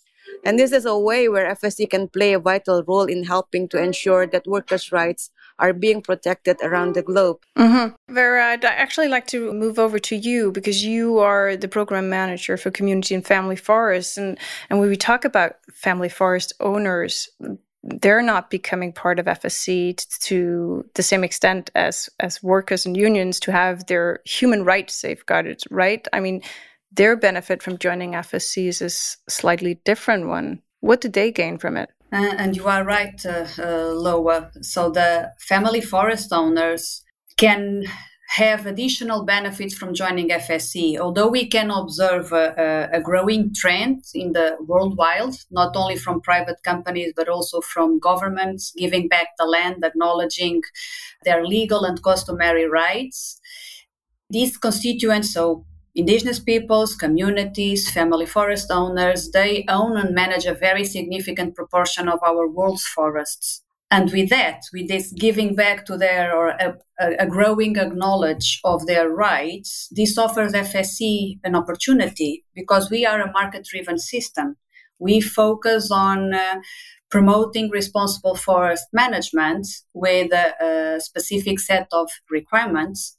And 0.44 0.60
this 0.60 0.74
is 0.74 0.86
a 0.86 1.00
way 1.00 1.30
where 1.30 1.56
FSC 1.56 1.90
can 1.90 2.10
play 2.10 2.34
a 2.34 2.40
vital 2.40 2.84
role 2.84 3.06
in 3.06 3.24
helping 3.24 3.70
to 3.70 3.82
ensure 3.82 4.28
that 4.28 4.46
workers' 4.46 4.92
rights 4.92 5.32
are 5.60 5.74
being 5.74 6.02
protected 6.02 6.58
around 6.62 6.96
the 6.96 7.02
globe. 7.02 7.38
Mm-hmm. 7.58 8.14
Vera, 8.14 8.52
I'd 8.52 8.66
actually 8.66 9.08
like 9.08 9.28
to 9.28 9.54
move 9.54 9.80
over 9.80 10.00
to 10.00 10.16
you 10.16 10.52
because 10.52 10.84
you 10.84 11.20
are 11.20 11.56
the 11.56 11.68
program 11.68 12.10
manager 12.10 12.58
for 12.58 12.72
community 12.72 13.16
and 13.16 13.26
family 13.26 13.56
forests. 13.56 14.18
And, 14.18 14.38
and 14.70 14.80
when 14.80 14.90
we 14.90 14.98
talk 14.98 15.26
about 15.26 15.56
family 15.74 16.10
forest 16.10 16.54
owners, 16.60 17.30
they're 17.86 18.22
not 18.22 18.50
becoming 18.50 18.92
part 18.92 19.20
of 19.20 19.28
FSC 19.28 19.96
t- 19.96 20.06
to 20.22 20.86
the 20.96 21.04
same 21.04 21.24
extent 21.24 21.70
as 21.76 22.10
as 22.20 22.42
workers 22.42 22.86
and 22.86 22.98
unions 22.98 23.40
to 23.42 23.52
have 23.52 23.86
their 23.86 24.22
human 24.26 24.66
rights 24.66 24.96
safeguarded, 24.96 25.62
right? 25.70 26.08
I 26.12 26.20
mean, 26.20 26.42
their 26.92 27.16
benefit 27.16 27.62
from 27.62 27.78
joining 27.78 28.14
FSC 28.14 28.68
is 28.68 28.82
a 28.82 28.90
slightly 29.30 29.80
different 29.86 30.28
one. 30.28 30.62
What 30.80 31.02
do 31.02 31.10
they 31.10 31.32
gain 31.32 31.58
from 31.58 31.78
it? 31.78 31.90
Uh, 32.16 32.34
and 32.38 32.56
you 32.56 32.66
are 32.66 32.86
right, 32.86 33.26
uh, 33.26 33.46
uh, 33.60 33.92
Loa. 33.92 34.50
So 34.62 34.90
the 34.90 35.34
family 35.38 35.82
forest 35.82 36.32
owners 36.32 37.04
can 37.36 37.84
have 38.30 38.66
additional 38.66 39.26
benefits 39.26 39.76
from 39.76 39.94
joining 39.94 40.30
FSC. 40.30 40.98
Although 40.98 41.28
we 41.28 41.46
can 41.46 41.70
observe 41.70 42.32
a, 42.32 42.90
a, 42.94 43.02
growing 43.02 43.54
trend 43.54 44.06
in 44.14 44.32
the 44.32 44.56
worldwide, 44.62 45.36
not 45.52 45.76
only 45.76 45.98
from 45.98 46.22
private 46.22 46.64
companies 46.64 47.12
but 47.18 47.28
also 47.28 47.60
from 47.60 48.00
governments 48.00 48.72
giving 48.78 49.10
back 49.10 49.28
the 49.38 49.46
land, 49.46 49.84
acknowledging 49.84 50.62
their 51.26 51.46
legal 51.46 51.84
and 51.84 52.02
customary 52.02 52.66
rights. 52.66 53.42
These 54.30 54.58
constituents, 54.58 55.34
so 55.34 55.66
indigenous 55.96 56.40
peoples, 56.40 56.96
communities, 56.96 57.90
family 57.90 58.26
forest 58.26 58.70
owners, 58.70 59.32
they 59.32 59.66
own 59.70 59.98
and 59.98 60.14
manage 60.14 60.46
a 60.46 60.54
very 60.54 60.84
significant 60.84 61.56
proportion 61.56 62.10
of 62.10 62.20
our 62.24 62.48
world's 62.48 62.86
forests. 62.86 63.62
And 63.92 64.12
with 64.12 64.30
that 64.30 64.64
with 64.74 64.88
this 64.88 65.14
giving 65.14 65.56
back 65.56 65.86
to 65.86 65.96
their 65.96 66.36
or 66.36 66.50
a, 66.50 66.74
a, 67.00 67.28
growing 67.28 67.74
knowledge 67.94 68.60
of 68.64 68.88
their 68.88 69.10
rights 69.10 69.88
this 69.92 70.18
offers 70.18 70.54
fsc 70.54 71.40
an 71.44 71.56
opportunity 71.56 72.44
because 72.56 72.90
we 72.90 73.06
are 73.06 73.22
a 73.22 73.32
market 73.32 73.64
driven 73.64 74.00
system. 74.00 74.58
We 74.98 75.22
focus 75.22 75.92
on 75.92 76.34
uh, 76.34 76.56
promoting 77.12 77.70
responsible 77.70 78.36
forest 78.36 78.88
management 78.92 79.68
with 79.94 80.34
a, 80.34 80.96
a 80.98 81.00
specific 81.00 81.60
set 81.60 81.88
of 81.92 82.10
requirements. 82.30 83.16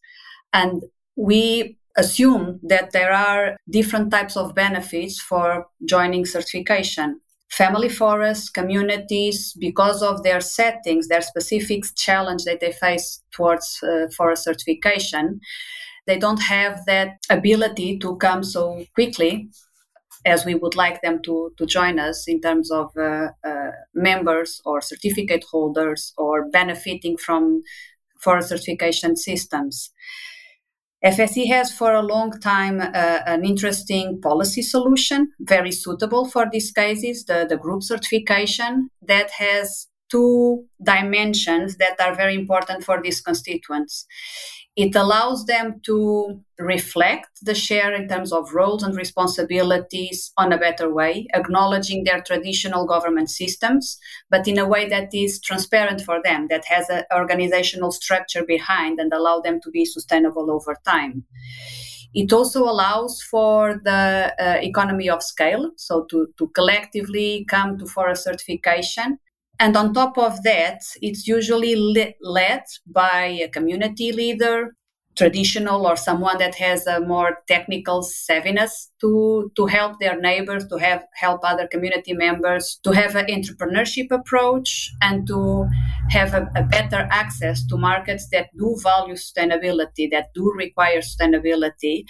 And 0.52 0.82
we 1.16 1.78
assume 1.96 2.60
that 2.62 2.92
there 2.92 3.12
are 3.12 3.56
different 3.70 4.10
types 4.10 4.36
of 4.36 4.54
benefits 4.54 5.20
for 5.20 5.66
joining 5.84 6.24
certification 6.24 7.20
family 7.48 7.88
forests, 7.88 8.50
communities, 8.50 9.54
because 9.58 10.02
of 10.02 10.22
their 10.22 10.40
settings, 10.40 11.08
their 11.08 11.20
specific 11.20 11.84
challenge 11.94 12.44
that 12.44 12.60
they 12.60 12.72
face 12.72 13.22
towards 13.32 13.80
uh, 13.82 14.08
forest 14.16 14.44
certification, 14.44 15.40
they 16.06 16.18
don't 16.18 16.42
have 16.42 16.84
that 16.86 17.16
ability 17.30 17.98
to 17.98 18.16
come 18.16 18.42
so 18.44 18.84
quickly 18.94 19.48
as 20.24 20.44
we 20.44 20.54
would 20.54 20.74
like 20.74 21.00
them 21.02 21.20
to, 21.22 21.52
to 21.56 21.66
join 21.66 21.98
us 21.98 22.26
in 22.26 22.40
terms 22.40 22.70
of 22.70 22.90
uh, 22.96 23.28
uh, 23.44 23.70
members 23.94 24.60
or 24.64 24.80
certificate 24.80 25.44
holders 25.50 26.12
or 26.18 26.48
benefiting 26.50 27.16
from 27.16 27.62
forest 28.20 28.48
certification 28.48 29.16
systems. 29.16 29.90
FSC 31.04 31.48
has 31.48 31.70
for 31.70 31.92
a 31.94 32.02
long 32.02 32.32
time 32.40 32.80
uh, 32.80 33.20
an 33.26 33.44
interesting 33.44 34.20
policy 34.20 34.62
solution, 34.62 35.30
very 35.40 35.70
suitable 35.70 36.28
for 36.28 36.46
these 36.50 36.72
cases, 36.72 37.24
the, 37.26 37.46
the 37.48 37.56
group 37.56 37.82
certification 37.82 38.88
that 39.02 39.30
has 39.30 39.88
two 40.10 40.64
dimensions 40.82 41.76
that 41.76 42.00
are 42.00 42.14
very 42.14 42.34
important 42.34 42.82
for 42.82 43.00
these 43.02 43.20
constituents. 43.20 44.06
It 44.76 44.94
allows 44.94 45.46
them 45.46 45.80
to 45.86 46.38
reflect 46.58 47.30
the 47.42 47.54
share 47.54 47.94
in 47.94 48.08
terms 48.08 48.30
of 48.30 48.52
roles 48.52 48.82
and 48.82 48.94
responsibilities 48.94 50.32
on 50.36 50.52
a 50.52 50.58
better 50.58 50.92
way, 50.92 51.26
acknowledging 51.34 52.04
their 52.04 52.20
traditional 52.20 52.86
government 52.86 53.30
systems, 53.30 53.98
but 54.30 54.46
in 54.46 54.58
a 54.58 54.68
way 54.68 54.86
that 54.88 55.14
is 55.14 55.40
transparent 55.40 56.02
for 56.02 56.20
them, 56.22 56.48
that 56.50 56.66
has 56.66 56.90
an 56.90 57.04
organizational 57.14 57.90
structure 57.90 58.44
behind 58.44 58.98
and 58.98 59.12
allow 59.14 59.40
them 59.40 59.60
to 59.62 59.70
be 59.70 59.86
sustainable 59.86 60.50
over 60.50 60.76
time. 60.86 61.24
It 62.14 62.32
also 62.32 62.64
allows 62.64 63.22
for 63.22 63.80
the 63.84 64.34
uh, 64.38 64.58
economy 64.62 65.08
of 65.08 65.22
scale, 65.22 65.72
so 65.76 66.04
to, 66.10 66.28
to 66.38 66.48
collectively 66.48 67.44
come 67.48 67.78
to 67.78 67.86
forest 67.86 68.24
certification 68.24 69.18
and 69.58 69.76
on 69.76 69.94
top 69.94 70.18
of 70.18 70.42
that, 70.42 70.80
it's 71.00 71.26
usually 71.26 71.76
led 72.20 72.62
by 72.86 73.38
a 73.42 73.48
community 73.48 74.12
leader, 74.12 74.74
traditional 75.16 75.86
or 75.86 75.96
someone 75.96 76.38
that 76.38 76.54
has 76.56 76.86
a 76.86 77.00
more 77.00 77.38
technical 77.48 78.02
savviness 78.02 78.88
to 79.00 79.50
to 79.56 79.66
help 79.66 79.98
their 79.98 80.20
neighbors 80.20 80.66
to 80.66 80.76
have 80.76 81.04
help 81.14 81.40
other 81.42 81.66
community 81.68 82.12
members 82.12 82.78
to 82.84 82.92
have 82.92 83.16
an 83.16 83.26
entrepreneurship 83.26 84.10
approach 84.10 84.92
and 85.00 85.26
to 85.26 85.66
have 86.10 86.34
a, 86.34 86.48
a 86.54 86.62
better 86.64 87.08
access 87.10 87.66
to 87.66 87.78
markets 87.78 88.28
that 88.30 88.48
do 88.58 88.76
value 88.82 89.14
sustainability 89.14 90.10
that 90.10 90.28
do 90.34 90.52
require 90.54 91.00
sustainability 91.00 92.04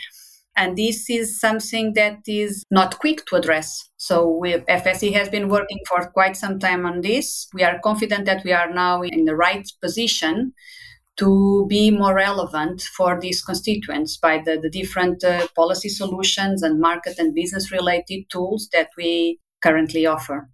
and 0.56 0.76
this 0.76 1.10
is 1.10 1.38
something 1.38 1.92
that 1.94 2.20
is 2.26 2.64
not 2.70 2.98
quick 2.98 3.26
to 3.26 3.36
address. 3.36 3.88
So 3.98 4.28
we, 4.28 4.54
FSC 4.54 5.12
has 5.12 5.28
been 5.28 5.48
working 5.48 5.78
for 5.86 6.06
quite 6.10 6.36
some 6.36 6.58
time 6.58 6.86
on 6.86 7.02
this. 7.02 7.46
We 7.52 7.62
are 7.62 7.78
confident 7.84 8.24
that 8.24 8.42
we 8.42 8.52
are 8.52 8.72
now 8.72 9.02
in 9.02 9.26
the 9.26 9.36
right 9.36 9.68
position 9.82 10.54
to 11.18 11.66
be 11.68 11.90
more 11.90 12.14
relevant 12.14 12.82
for 12.82 13.18
these 13.20 13.42
constituents 13.42 14.16
by 14.16 14.42
the, 14.44 14.58
the 14.60 14.70
different 14.70 15.24
uh, 15.24 15.46
policy 15.54 15.88
solutions 15.88 16.62
and 16.62 16.80
market 16.80 17.18
and 17.18 17.34
business 17.34 17.72
related 17.72 18.24
tools 18.30 18.68
that 18.72 18.88
we 18.96 19.38
currently 19.62 20.06
offer. 20.06 20.48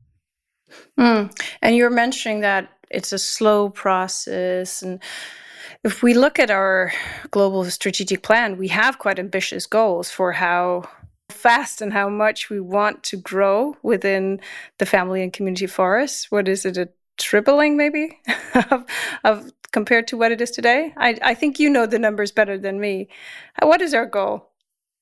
Mm. 0.99 1.37
And 1.61 1.77
you're 1.77 1.91
mentioning 1.91 2.41
that 2.41 2.71
it's 2.91 3.13
a 3.13 3.19
slow 3.19 3.71
process 3.71 4.83
and 4.83 5.03
if 5.85 6.03
we 6.03 6.15
look 6.15 6.39
at 6.39 6.51
our 6.51 6.93
global 7.31 7.65
strategic 7.65 8.23
plan, 8.23 8.57
we 8.57 8.69
have 8.69 8.99
quite 8.99 9.19
ambitious 9.19 9.67
goals 9.67 10.11
for 10.11 10.33
how 10.33 10.89
fast 11.29 11.81
and 11.81 11.93
how 11.93 12.09
much 12.09 12.51
we 12.51 12.61
want 12.61 13.03
to 13.03 13.17
grow 13.17 13.77
within 13.83 14.41
the 14.79 14.87
family 14.87 15.23
and 15.23 15.33
community 15.33 15.67
forests. 15.67 16.31
What 16.31 16.47
is 16.47 16.65
it, 16.65 16.77
a 16.77 16.89
tripling 17.19 17.77
maybe 17.77 18.19
of, 18.71 18.85
of 19.25 19.53
compared 19.73 20.07
to 20.09 20.17
what 20.17 20.31
it 20.31 20.41
is 20.41 20.51
today? 20.51 20.93
I, 20.97 21.19
I 21.23 21.35
think 21.35 21.59
you 21.59 21.69
know 21.69 21.87
the 21.87 21.99
numbers 21.99 22.31
better 22.31 22.57
than 22.57 22.79
me. 22.79 23.09
What 23.61 23.83
is 23.83 23.93
our 23.93 24.07
goal 24.07 24.51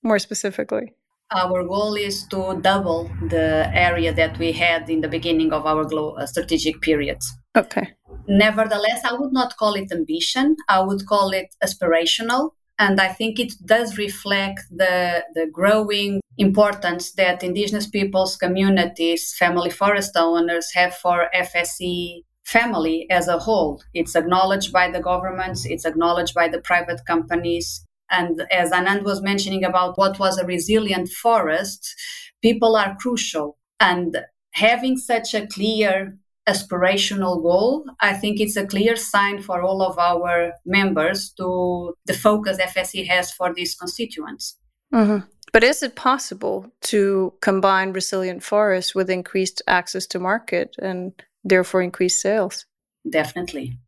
more 0.02 0.18
specifically? 0.18 0.94
Our 1.32 1.62
goal 1.64 1.94
is 1.94 2.26
to 2.28 2.58
double 2.60 3.10
the 3.28 3.70
area 3.72 4.12
that 4.12 4.38
we 4.38 4.52
had 4.52 4.90
in 4.90 5.00
the 5.00 5.08
beginning 5.08 5.52
of 5.52 5.64
our 5.64 5.86
uh, 5.86 6.26
strategic 6.26 6.80
period. 6.80 7.18
Okay. 7.56 7.90
Nevertheless, 8.26 9.04
I 9.04 9.14
would 9.14 9.32
not 9.32 9.56
call 9.56 9.74
it 9.74 9.92
ambition. 9.92 10.56
I 10.68 10.80
would 10.80 11.06
call 11.06 11.30
it 11.30 11.54
aspirational. 11.64 12.50
And 12.78 13.00
I 13.00 13.08
think 13.08 13.38
it 13.38 13.52
does 13.64 13.98
reflect 13.98 14.62
the, 14.70 15.24
the 15.34 15.46
growing 15.46 16.20
importance 16.38 17.12
that 17.12 17.42
Indigenous 17.42 17.86
peoples, 17.86 18.36
communities, 18.36 19.34
family 19.38 19.70
forest 19.70 20.12
owners 20.16 20.72
have 20.72 20.94
for 20.94 21.28
FSC 21.34 22.24
family 22.44 23.06
as 23.10 23.28
a 23.28 23.38
whole. 23.38 23.82
It's 23.94 24.16
acknowledged 24.16 24.72
by 24.72 24.90
the 24.90 25.00
governments, 25.00 25.66
it's 25.66 25.84
acknowledged 25.84 26.34
by 26.34 26.48
the 26.48 26.60
private 26.60 27.02
companies. 27.06 27.84
And 28.10 28.42
as 28.50 28.70
Anand 28.70 29.04
was 29.04 29.22
mentioning 29.22 29.64
about 29.64 29.96
what 29.96 30.18
was 30.18 30.38
a 30.38 30.46
resilient 30.46 31.08
forest, 31.08 31.94
people 32.42 32.76
are 32.76 32.96
crucial. 33.00 33.58
And 33.78 34.16
having 34.52 34.96
such 34.96 35.34
a 35.34 35.46
clear 35.46 36.18
aspirational 36.48 37.40
goal, 37.42 37.84
I 38.00 38.14
think 38.14 38.40
it's 38.40 38.56
a 38.56 38.66
clear 38.66 38.96
sign 38.96 39.42
for 39.42 39.62
all 39.62 39.82
of 39.82 39.98
our 39.98 40.52
members 40.66 41.32
to 41.36 41.94
the 42.06 42.14
focus 42.14 42.58
FSC 42.58 43.06
has 43.06 43.30
for 43.30 43.54
these 43.54 43.74
constituents. 43.74 44.56
Mm-hmm. 44.92 45.26
But 45.52 45.64
is 45.64 45.82
it 45.82 45.96
possible 45.96 46.66
to 46.82 47.32
combine 47.40 47.92
resilient 47.92 48.42
forests 48.42 48.94
with 48.94 49.10
increased 49.10 49.62
access 49.66 50.06
to 50.08 50.18
market 50.18 50.76
and 50.80 51.12
therefore 51.44 51.82
increased 51.82 52.20
sales? 52.20 52.66
Definitely. 53.08 53.78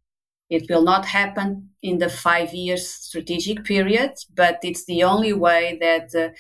It 0.52 0.68
will 0.68 0.82
not 0.82 1.06
happen 1.06 1.70
in 1.82 1.96
the 1.96 2.10
five 2.10 2.52
years 2.52 2.86
strategic 2.86 3.64
period, 3.64 4.12
but 4.36 4.58
it's 4.62 4.84
the 4.84 5.02
only 5.02 5.32
way 5.32 5.78
that 5.80 6.10
the 6.10 6.34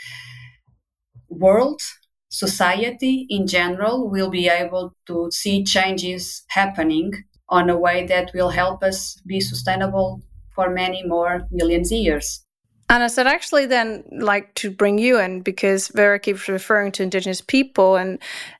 world 1.30 1.80
society 2.28 3.26
in 3.30 3.46
general 3.46 4.10
will 4.10 4.28
be 4.28 4.48
able 4.50 4.94
to 5.06 5.30
see 5.30 5.64
changes 5.64 6.44
happening 6.48 7.24
on 7.48 7.70
a 7.70 7.78
way 7.78 8.04
that 8.06 8.30
will 8.34 8.50
help 8.50 8.82
us 8.82 9.18
be 9.26 9.40
sustainable 9.40 10.20
for 10.54 10.68
many 10.68 11.02
more 11.06 11.48
millions 11.50 11.90
of 11.90 11.96
years. 11.96 12.44
And 12.90 13.02
I'd 13.02 13.26
actually 13.26 13.64
then 13.64 14.04
like 14.12 14.52
to 14.56 14.70
bring 14.70 14.98
you 14.98 15.18
in 15.18 15.40
because 15.40 15.88
Vera 15.88 16.18
keeps 16.18 16.46
referring 16.48 16.92
to 16.92 17.02
Indigenous 17.02 17.40
people 17.40 17.96
and 17.96 18.18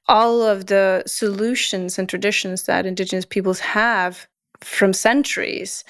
all 0.09 0.41
of 0.41 0.69
the 0.69 1.03
solutions 1.07 1.99
and 1.99 2.09
traditions 2.09 2.63
that 2.63 2.87
Indigenous 2.87 3.27
peoples 3.27 3.61
have 3.61 4.27
from 4.63 4.93
centuries. 4.93 5.85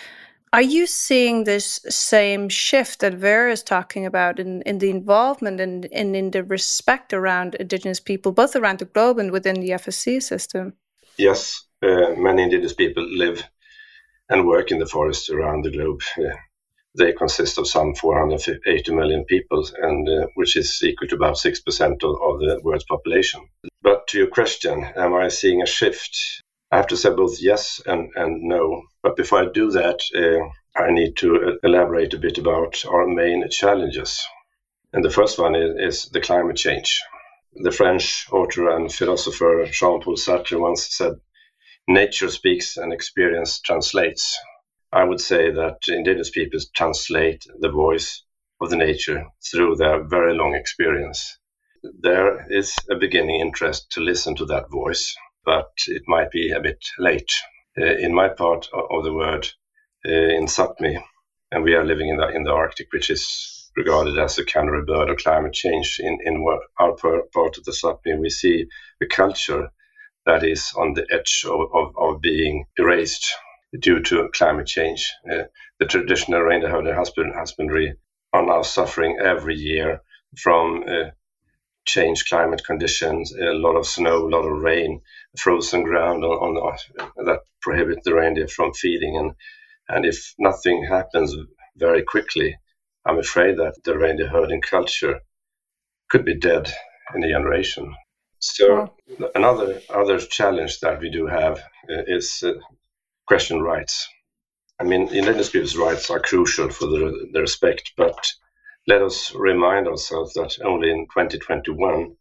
Are 0.54 0.62
you 0.62 0.86
seeing 0.86 1.44
this 1.44 1.80
same 1.88 2.50
shift 2.50 3.00
that 3.00 3.14
Vera 3.14 3.50
is 3.50 3.62
talking 3.62 4.04
about 4.04 4.38
in, 4.38 4.60
in 4.62 4.78
the 4.78 4.90
involvement 4.90 5.60
and, 5.60 5.86
and 5.92 6.14
in 6.14 6.30
the 6.30 6.44
respect 6.44 7.14
around 7.14 7.54
Indigenous 7.54 8.00
people, 8.00 8.32
both 8.32 8.54
around 8.54 8.78
the 8.78 8.84
globe 8.84 9.18
and 9.18 9.30
within 9.30 9.60
the 9.60 9.70
FSC 9.70 10.22
system? 10.22 10.74
Yes, 11.16 11.64
uh, 11.82 12.10
many 12.16 12.42
Indigenous 12.42 12.74
people 12.74 13.02
live 13.02 13.42
and 14.28 14.46
work 14.46 14.70
in 14.70 14.78
the 14.78 14.86
forests 14.86 15.30
around 15.30 15.64
the 15.64 15.70
globe. 15.70 16.02
Uh, 16.18 16.36
they 16.98 17.12
consist 17.12 17.56
of 17.56 17.66
some 17.66 17.94
480 17.94 18.94
million 18.94 19.24
people, 19.24 19.66
and 19.80 20.06
uh, 20.06 20.26
which 20.34 20.56
is 20.56 20.82
equal 20.82 21.08
to 21.08 21.14
about 21.14 21.36
6% 21.36 21.56
of, 21.80 21.94
of 22.02 22.40
the 22.40 22.60
world's 22.62 22.84
population. 22.84 23.40
But 23.80 24.06
to 24.08 24.18
your 24.18 24.26
question, 24.26 24.84
am 24.84 25.14
I 25.14 25.28
seeing 25.28 25.62
a 25.62 25.66
shift? 25.66 26.41
I 26.72 26.76
have 26.78 26.86
to 26.86 26.96
say 26.96 27.10
both 27.10 27.38
yes 27.38 27.82
and, 27.84 28.10
and 28.14 28.44
no. 28.44 28.84
But 29.02 29.14
before 29.14 29.40
I 29.40 29.52
do 29.52 29.70
that, 29.72 30.00
uh, 30.16 30.80
I 30.82 30.90
need 30.90 31.18
to 31.18 31.58
elaborate 31.62 32.14
a 32.14 32.18
bit 32.18 32.38
about 32.38 32.82
our 32.86 33.06
main 33.06 33.46
challenges. 33.50 34.24
And 34.94 35.04
the 35.04 35.10
first 35.10 35.38
one 35.38 35.54
is, 35.54 35.76
is 35.78 36.10
the 36.10 36.22
climate 36.22 36.56
change. 36.56 36.98
The 37.56 37.72
French 37.72 38.26
author 38.32 38.70
and 38.70 38.90
philosopher 38.90 39.66
Jean 39.66 40.00
Paul 40.00 40.16
Sartre 40.16 40.58
once 40.58 40.96
said, 40.96 41.12
Nature 41.86 42.30
speaks 42.30 42.78
and 42.78 42.90
experience 42.90 43.60
translates. 43.60 44.34
I 44.90 45.04
would 45.04 45.20
say 45.20 45.50
that 45.50 45.76
indigenous 45.88 46.30
peoples 46.30 46.70
translate 46.74 47.44
the 47.60 47.70
voice 47.70 48.24
of 48.62 48.70
the 48.70 48.76
nature 48.76 49.26
through 49.50 49.76
their 49.76 50.04
very 50.04 50.34
long 50.34 50.54
experience. 50.54 51.36
There 51.82 52.46
is 52.50 52.74
a 52.90 52.96
beginning 52.96 53.40
interest 53.40 53.90
to 53.90 54.00
listen 54.00 54.36
to 54.36 54.46
that 54.46 54.70
voice, 54.70 55.14
but 55.44 55.70
it 55.86 56.02
might 56.06 56.30
be 56.30 56.52
a 56.52 56.60
bit 56.60 56.82
late. 56.98 57.30
Uh, 57.78 57.84
in 57.84 58.14
my 58.14 58.28
part 58.28 58.68
of 58.72 59.04
the 59.04 59.12
world, 59.12 59.52
uh, 60.06 60.10
in 60.10 60.46
Sapmi, 60.46 61.02
and 61.50 61.64
we 61.64 61.74
are 61.74 61.84
living 61.84 62.08
in 62.08 62.16
the 62.16 62.28
in 62.28 62.44
the 62.44 62.52
Arctic, 62.52 62.92
which 62.92 63.10
is 63.10 63.70
regarded 63.76 64.18
as 64.18 64.38
a 64.38 64.44
canary 64.44 64.84
bird 64.84 65.08
of 65.08 65.16
climate 65.18 65.54
change. 65.54 65.98
In 66.00 66.18
in 66.24 66.44
our 66.78 66.96
part 66.96 67.58
of 67.58 67.64
the 67.64 67.72
Sapmi, 67.72 68.18
we 68.18 68.30
see 68.30 68.66
a 69.02 69.06
culture 69.06 69.70
that 70.26 70.44
is 70.44 70.72
on 70.76 70.94
the 70.94 71.06
edge 71.10 71.44
of, 71.48 71.60
of, 71.74 71.96
of 71.96 72.20
being 72.20 72.66
erased 72.76 73.32
due 73.80 74.00
to 74.00 74.28
climate 74.32 74.66
change. 74.66 75.12
Uh, 75.30 75.44
the 75.78 75.86
traditional 75.86 76.42
reindeer 76.42 76.94
husband, 76.94 77.32
husbandry 77.34 77.94
are 78.32 78.44
now 78.44 78.62
suffering 78.62 79.18
every 79.22 79.56
year 79.56 80.02
from 80.36 80.84
uh, 80.86 81.10
changed 81.84 82.28
climate 82.28 82.64
conditions, 82.64 83.32
a 83.32 83.52
lot 83.52 83.76
of 83.76 83.86
snow, 83.86 84.26
a 84.26 84.28
lot 84.28 84.46
of 84.46 84.62
rain, 84.62 85.00
frozen 85.38 85.82
ground 85.82 86.24
on, 86.24 86.30
on 86.30 86.54
the, 86.54 87.24
that 87.24 87.40
prohibit 87.60 88.02
the 88.04 88.14
reindeer 88.14 88.48
from 88.48 88.72
feeding. 88.72 89.16
And, 89.16 89.32
and 89.88 90.06
if 90.06 90.34
nothing 90.38 90.84
happens 90.84 91.34
very 91.76 92.02
quickly, 92.02 92.56
I'm 93.04 93.18
afraid 93.18 93.58
that 93.58 93.74
the 93.84 93.98
reindeer 93.98 94.28
herding 94.28 94.62
culture 94.62 95.20
could 96.08 96.24
be 96.24 96.38
dead 96.38 96.72
in 97.14 97.24
a 97.24 97.28
generation. 97.28 97.94
So 98.38 98.94
another 99.34 99.80
other 99.88 100.18
challenge 100.18 100.80
that 100.80 101.00
we 101.00 101.10
do 101.10 101.26
have 101.26 101.58
uh, 101.88 102.02
is 102.06 102.42
uh, 102.44 102.54
question 103.26 103.60
rights. 103.60 104.08
I 104.80 104.84
mean, 104.84 105.02
indigenous 105.14 105.50
people's 105.50 105.76
rights 105.76 106.10
are 106.10 106.18
crucial 106.18 106.68
for 106.70 106.86
the, 106.86 107.28
the 107.32 107.40
respect, 107.40 107.92
but 107.96 108.26
let 108.86 109.02
us 109.02 109.32
remind 109.34 109.86
ourselves 109.86 110.34
that 110.34 110.58
only 110.64 110.90
in 110.90 111.06
2021, 111.06 112.16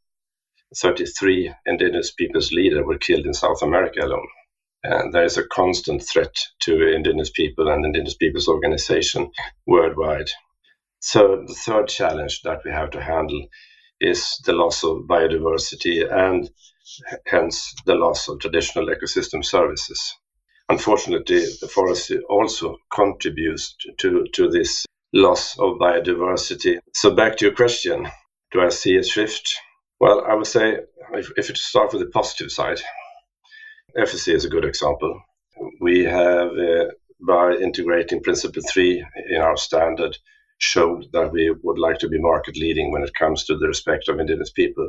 33 0.75 1.53
indigenous 1.65 2.11
people's 2.11 2.51
leaders 2.51 2.83
were 2.85 2.97
killed 2.97 3.25
in 3.25 3.33
South 3.33 3.61
America 3.61 4.05
alone. 4.05 4.27
And 4.83 5.13
there 5.13 5.25
is 5.25 5.37
a 5.37 5.47
constant 5.47 6.03
threat 6.07 6.35
to 6.61 6.93
indigenous 6.93 7.31
people 7.31 7.67
and 7.67 7.85
indigenous 7.85 8.15
people's 8.15 8.47
organization 8.47 9.31
worldwide. 9.65 10.29
So 10.99 11.43
the 11.47 11.53
third 11.53 11.87
challenge 11.87 12.41
that 12.43 12.61
we 12.63 12.71
have 12.71 12.91
to 12.91 13.01
handle 13.01 13.47
is 13.99 14.39
the 14.45 14.53
loss 14.53 14.83
of 14.83 15.07
biodiversity 15.09 16.11
and 16.11 16.49
hence 17.25 17.73
the 17.85 17.95
loss 17.95 18.27
of 18.27 18.39
traditional 18.39 18.87
ecosystem 18.87 19.43
services. 19.43 20.15
Unfortunately, 20.69 21.45
the 21.59 21.67
forest 21.67 22.11
also 22.29 22.77
contributes 22.91 23.75
to, 23.97 24.25
to 24.33 24.49
this 24.49 24.85
loss 25.13 25.57
of 25.59 25.77
biodiversity. 25.77 26.79
So, 26.93 27.13
back 27.15 27.37
to 27.37 27.45
your 27.45 27.55
question 27.55 28.07
do 28.51 28.61
I 28.61 28.69
see 28.69 28.97
a 28.97 29.03
shift? 29.03 29.55
Well, 29.99 30.25
I 30.27 30.33
would 30.33 30.47
say 30.47 30.79
if, 31.13 31.31
if 31.37 31.49
you 31.49 31.55
start 31.55 31.93
with 31.93 32.01
the 32.01 32.09
positive 32.09 32.51
side, 32.51 32.81
FSC 33.97 34.33
is 34.33 34.45
a 34.45 34.49
good 34.49 34.65
example. 34.65 35.21
We 35.79 36.03
have, 36.03 36.51
uh, 36.51 36.85
by 37.25 37.53
integrating 37.53 38.21
Principle 38.21 38.61
3 38.61 39.05
in 39.29 39.41
our 39.41 39.57
standard, 39.57 40.17
showed 40.57 41.05
that 41.13 41.31
we 41.31 41.53
would 41.63 41.79
like 41.79 41.99
to 41.99 42.09
be 42.09 42.19
market 42.19 42.57
leading 42.57 42.91
when 42.91 43.03
it 43.03 43.13
comes 43.17 43.45
to 43.45 43.57
the 43.57 43.67
respect 43.67 44.09
of 44.09 44.19
indigenous 44.19 44.51
people. 44.51 44.87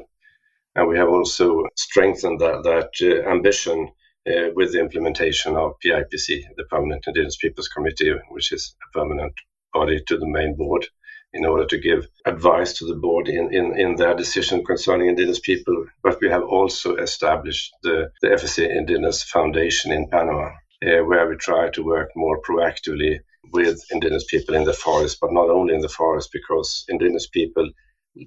And 0.75 0.89
we 0.89 0.97
have 0.99 1.09
also 1.09 1.67
strengthened 1.77 2.41
that, 2.41 2.63
that 2.65 2.91
uh, 3.03 3.29
ambition 3.31 3.91
uh, 4.27 4.51
with 4.55 4.73
the 4.73 4.81
implementation 4.81 5.57
of 5.57 5.75
PIPC, 5.85 6.45
the 6.57 6.65
Permanent 6.71 7.05
Indigenous 7.07 7.37
Peoples 7.37 7.69
Committee, 7.69 8.13
which 8.31 8.53
is 8.53 8.75
a 8.83 8.99
permanent 8.99 9.35
body 9.73 10.03
to 10.07 10.17
the 10.19 10.27
main 10.27 10.55
board 10.57 10.87
in 11.35 11.47
order 11.47 11.67
to 11.67 11.79
give 11.79 12.07
advice 12.27 12.75
to 12.75 12.87
the 12.87 12.95
board 12.95 13.29
in, 13.29 13.53
in, 13.55 13.79
in 13.79 13.97
their 13.97 14.15
decision 14.15 14.65
concerning 14.65 15.09
indigenous 15.09 15.41
people. 15.41 15.87
But 16.03 16.21
we 16.21 16.29
have 16.29 16.43
also 16.43 16.97
established 16.97 17.73
the, 17.83 18.11
the 18.21 18.29
FSC 18.29 18.69
Indigenous 18.69 19.23
Foundation 19.23 19.93
in 19.93 20.09
Panama, 20.09 20.51
uh, 20.85 21.05
where 21.05 21.29
we 21.29 21.37
try 21.37 21.71
to 21.71 21.83
work 21.85 22.11
more 22.15 22.41
proactively 22.43 23.21
with 23.53 23.83
indigenous 23.91 24.25
people 24.25 24.55
in 24.55 24.65
the 24.65 24.73
forest, 24.73 25.19
but 25.21 25.33
not 25.33 25.49
only 25.49 25.75
in 25.75 25.81
the 25.81 25.89
forest, 25.89 26.31
because 26.33 26.85
indigenous 26.89 27.27
people 27.27 27.71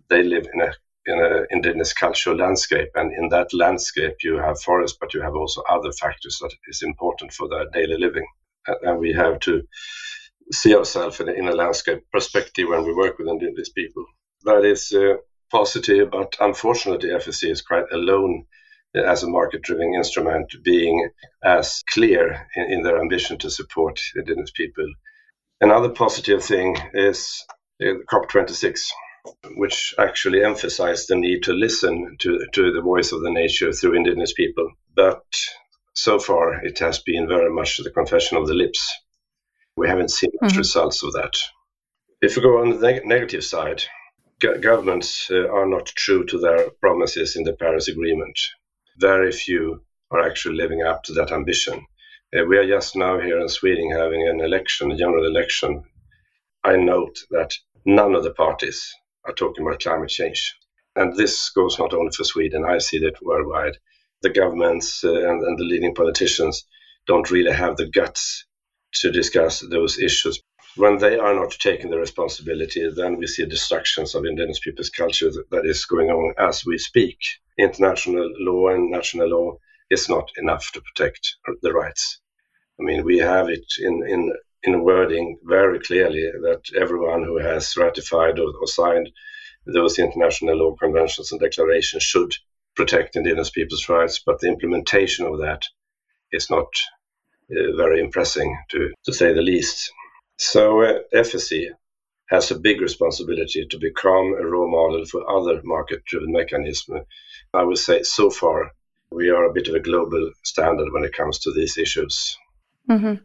they 0.10 0.24
live 0.24 0.48
in 0.54 0.62
a 0.62 0.74
in 1.08 1.24
an 1.24 1.46
indigenous 1.52 1.93
cultural 1.93 2.36
landscape, 2.36 2.89
and 2.96 3.13
in 3.13 3.30
that 3.30 3.54
landscape 3.54 4.15
you 4.24 4.38
have 4.38 4.60
forest, 4.60 4.98
but 5.00 5.13
you 5.13 5.22
have 5.22 5.36
also 5.36 5.62
other 5.70 5.91
factors 5.91 6.39
that 6.41 6.52
is 6.67 6.82
important 6.82 7.32
for 7.32 7.48
their 7.48 7.70
daily 7.72 7.98
living, 8.00 8.26
and 8.82 9.00
we 9.00 9.13
have 9.13 9.39
to 9.41 9.62
see 10.52 10.76
ourselves 10.76 11.20
in, 11.20 11.30
in, 11.30 11.48
a 11.48 11.56
landscape 11.56 12.04
perspective 12.12 12.68
when 12.70 12.84
we 12.86 12.94
work 12.94 13.18
with 13.18 13.28
indigenous 13.28 13.70
people. 13.70 14.06
That 14.44 14.64
is 14.64 14.92
uh, 14.92 15.16
positive, 15.52 16.12
but 16.12 16.36
unfortunately, 16.40 17.10
FSC 17.10 17.50
is 17.50 17.62
quite 17.62 17.86
alone 17.92 18.46
as 18.94 19.24
a 19.24 19.30
market-driven 19.30 19.94
instrument, 19.96 20.54
being 20.64 21.10
as 21.44 21.84
clear 21.90 22.48
in, 22.56 22.72
in 22.72 22.84
their 22.84 23.02
ambition 23.02 23.38
to 23.40 23.50
support 23.50 24.00
indigenous 24.16 24.52
people 24.52 24.88
Another 25.62 25.90
positive 25.90 26.44
thing 26.44 26.76
is 26.94 27.46
COP26, 27.82 28.90
which 29.56 29.96
actually 29.98 30.44
emphasized 30.44 31.08
the 31.08 31.16
need 31.16 31.44
to 31.44 31.54
listen 31.54 32.18
to, 32.20 32.46
to 32.52 32.74
the 32.74 32.82
voice 32.82 33.14
of 33.14 33.22
the 33.22 33.32
nature 33.32 33.72
through 33.72 33.96
indigenous 33.96 34.34
people. 34.34 34.70
But 34.96 35.24
so 35.94 36.20
far, 36.20 36.64
it 36.66 36.80
has 36.80 37.00
been 37.00 37.28
very 37.28 37.50
much 37.50 37.78
the 37.78 37.90
confession 37.90 38.38
of 38.38 38.48
the 38.48 38.54
lips. 38.54 38.86
We 39.78 39.90
haven't 39.90 40.12
seen 40.12 40.32
much 40.42 40.52
mm-hmm. 40.52 40.60
results 40.60 41.04
of 41.04 41.12
that. 41.14 41.34
If 42.22 42.38
we 42.38 42.42
go 42.42 42.60
on 42.62 42.70
the 42.70 42.80
neg- 42.80 43.06
negative 43.06 43.44
side, 43.44 43.84
go- 44.40 44.58
governments 44.58 45.30
uh, 45.30 45.50
are 45.50 45.66
not 45.66 45.88
true 45.88 46.26
to 46.28 46.38
their 46.38 46.70
promises 46.80 47.36
in 47.36 47.44
the 47.44 47.52
Paris 47.54 47.90
Agreement. 47.90 48.40
Very 48.98 49.34
few 49.34 49.84
are 50.12 50.22
actually 50.22 50.56
living 50.56 50.82
up 50.82 51.04
to 51.04 51.14
that 51.16 51.34
ambition. 51.34 51.86
Uh, 52.34 52.46
we 52.46 52.58
are 52.58 52.66
just 52.66 52.96
now 52.96 53.20
here 53.20 53.38
in 53.38 53.50
Sweden 53.50 53.92
having 53.92 54.26
an 54.26 54.40
election, 54.40 54.94
a 54.94 54.96
general 54.96 55.26
election. 55.26 55.84
I 56.64 56.78
note 56.78 57.18
that 57.32 57.54
none 57.86 58.16
of 58.16 58.24
the 58.24 58.34
parties 58.34 58.94
are 59.26 59.34
talking 59.34 59.66
about 59.66 59.82
climate 59.82 60.10
change. 60.10 60.58
And 60.96 61.18
this 61.18 61.50
goes 61.50 61.78
not 61.78 61.94
only 61.94 62.12
for 62.16 62.24
Sweden, 62.24 62.64
I 62.64 62.78
see 62.78 63.00
that 63.00 63.22
worldwide. 63.22 63.78
The 64.22 64.30
governments 64.30 65.04
uh, 65.04 65.30
and, 65.30 65.44
and 65.44 65.60
the 65.60 65.66
leading 65.66 65.94
politicians 65.94 66.66
don't 67.08 67.30
really 67.30 67.52
have 67.52 67.76
the 67.76 67.90
guts 67.90 68.45
to 69.02 69.12
discuss 69.12 69.60
those 69.60 70.00
issues. 70.00 70.42
When 70.76 70.98
they 70.98 71.18
are 71.18 71.34
not 71.34 71.52
taking 71.52 71.90
the 71.90 71.98
responsibility, 71.98 72.90
then 72.94 73.18
we 73.18 73.28
see 73.28 73.46
destructions 73.46 74.14
of 74.14 74.26
indigenous 74.26 74.60
people's 74.60 74.90
culture 74.90 75.32
that 75.52 75.66
is 75.66 75.86
going 75.86 76.10
on 76.10 76.34
as 76.38 76.66
we 76.66 76.78
speak. 76.78 77.18
International 77.58 78.30
law 78.40 78.70
and 78.70 78.92
national 78.92 79.30
law 79.30 79.58
is 79.90 80.10
not 80.10 80.30
enough 80.38 80.72
to 80.74 80.82
protect 80.82 81.38
the 81.62 81.72
rights. 81.72 82.20
I 82.80 82.84
mean, 82.84 83.06
we 83.06 83.20
have 83.20 83.48
it 83.50 83.66
in, 83.80 84.04
in, 84.08 84.34
in 84.64 84.84
wording 84.84 85.40
very 85.44 85.80
clearly 85.80 86.30
that 86.42 86.64
everyone 86.76 87.24
who 87.24 87.38
has 87.38 87.78
ratified 87.78 88.40
or, 88.40 88.52
or 88.60 88.68
signed 88.68 89.10
those 89.66 89.98
international 89.98 90.58
law 90.58 90.76
conventions 90.76 91.32
and 91.32 91.40
declarations 91.40 92.04
should 92.04 92.34
protect 92.76 93.16
indigenous 93.16 93.50
people's 93.50 93.88
rights, 93.88 94.22
but 94.26 94.40
the 94.40 94.48
implementation 94.48 95.26
of 95.26 95.40
that 95.40 95.64
is 96.32 96.50
not 96.50 96.68
very 97.50 98.02
impressive, 98.02 98.48
to, 98.72 98.94
to 99.06 99.14
say 99.14 99.34
the 99.34 99.42
least. 99.42 99.92
So, 100.38 100.82
uh, 100.82 101.00
FSC 101.14 101.68
has 102.30 102.52
a 102.52 102.60
big 102.60 102.82
responsibility 102.82 103.66
to 103.70 103.78
become 103.78 104.36
a 104.40 104.46
role 104.46 104.70
model 104.70 105.06
for 105.06 105.30
other 105.30 105.62
market 105.64 106.04
driven 106.06 106.32
mechanisms. 106.32 107.06
I 107.54 107.64
would 107.64 107.78
say 107.78 108.04
so 108.04 108.30
far 108.30 108.72
we 109.12 109.30
are 109.30 109.46
a 109.46 109.54
bit 109.54 109.68
of 109.68 109.76
a 109.76 109.80
global 109.80 110.32
standard 110.44 110.92
when 110.92 111.04
it 111.04 111.14
comes 111.14 111.40
to 111.40 111.54
these 111.54 111.78
issues. 111.78 112.38
Mm-hmm. 112.90 113.16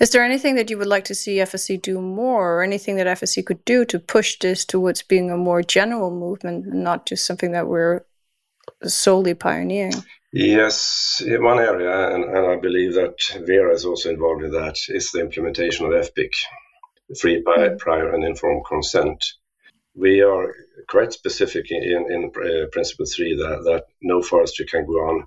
Is 0.00 0.10
there 0.10 0.24
anything 0.24 0.54
that 0.56 0.70
you 0.70 0.78
would 0.78 0.86
like 0.86 1.04
to 1.04 1.14
see 1.14 1.36
FSC 1.36 1.80
do 1.82 2.00
more, 2.00 2.58
or 2.58 2.62
anything 2.62 2.96
that 2.96 3.18
FSC 3.18 3.44
could 3.44 3.64
do 3.64 3.84
to 3.86 3.98
push 3.98 4.38
this 4.38 4.64
towards 4.64 5.02
being 5.02 5.30
a 5.30 5.36
more 5.36 5.62
general 5.62 6.10
movement, 6.10 6.66
not 6.72 7.06
just 7.06 7.26
something 7.26 7.52
that 7.52 7.66
we're 7.66 8.04
solely 8.84 9.34
pioneering? 9.34 10.04
Yes, 10.32 11.22
one 11.24 11.58
area, 11.58 12.14
and, 12.14 12.24
and 12.24 12.46
I 12.46 12.56
believe 12.56 12.94
that 12.94 13.16
Vera 13.46 13.72
is 13.72 13.86
also 13.86 14.10
involved 14.10 14.44
in 14.44 14.50
that, 14.52 14.76
is 14.88 15.10
the 15.10 15.20
implementation 15.20 15.86
of 15.86 15.92
FPIC, 15.92 16.30
free 17.18 17.40
by 17.40 17.56
mm. 17.56 17.78
prior 17.78 18.12
and 18.12 18.22
informed 18.22 18.64
consent. 18.68 19.24
We 19.94 20.20
are 20.20 20.54
quite 20.86 21.14
specific 21.14 21.70
in, 21.70 22.12
in 22.12 22.30
uh, 22.36 22.66
Principle 22.72 23.06
3 23.06 23.36
that, 23.36 23.62
that 23.64 23.84
no 24.02 24.20
forestry 24.20 24.66
can 24.66 24.84
go 24.84 24.92
on 25.08 25.24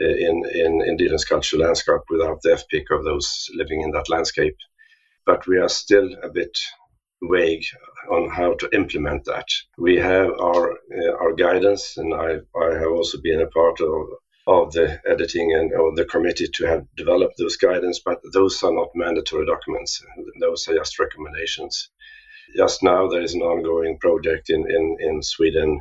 uh, 0.00 0.04
in, 0.04 0.42
in 0.52 0.82
indigenous 0.84 1.24
cultural 1.24 1.62
landscape 1.62 2.02
without 2.10 2.42
the 2.42 2.50
FPIC 2.50 2.90
of 2.90 3.04
those 3.04 3.48
living 3.54 3.82
in 3.82 3.92
that 3.92 4.08
landscape. 4.08 4.56
but 5.26 5.46
we 5.46 5.58
are 5.58 5.68
still 5.68 6.08
a 6.24 6.28
bit 6.28 6.58
vague 7.22 7.64
on 8.10 8.28
how 8.30 8.54
to 8.54 8.68
implement 8.72 9.24
that. 9.26 9.46
We 9.78 9.96
have 9.98 10.30
our 10.40 10.72
uh, 10.72 11.12
our 11.20 11.34
guidance, 11.34 11.96
and 11.96 12.12
I 12.14 12.30
I 12.66 12.68
have 12.80 12.92
also 12.98 13.20
been 13.20 13.40
a 13.40 13.46
part 13.46 13.80
of 13.80 13.90
of 14.50 14.72
the 14.72 15.00
editing 15.06 15.52
and 15.54 15.72
of 15.72 15.94
the 15.94 16.04
committee 16.04 16.48
to 16.48 16.66
have 16.66 16.84
developed 16.96 17.36
those 17.38 17.56
guidance, 17.56 18.00
but 18.04 18.20
those 18.32 18.62
are 18.64 18.74
not 18.74 18.88
mandatory 18.94 19.46
documents. 19.46 20.02
Those 20.40 20.66
are 20.68 20.74
just 20.74 20.98
recommendations. 20.98 21.90
Just 22.56 22.82
now, 22.82 23.06
there 23.06 23.22
is 23.22 23.34
an 23.34 23.42
ongoing 23.42 23.98
project 23.98 24.50
in 24.50 24.62
in, 24.68 24.96
in 25.00 25.22
Sweden. 25.22 25.80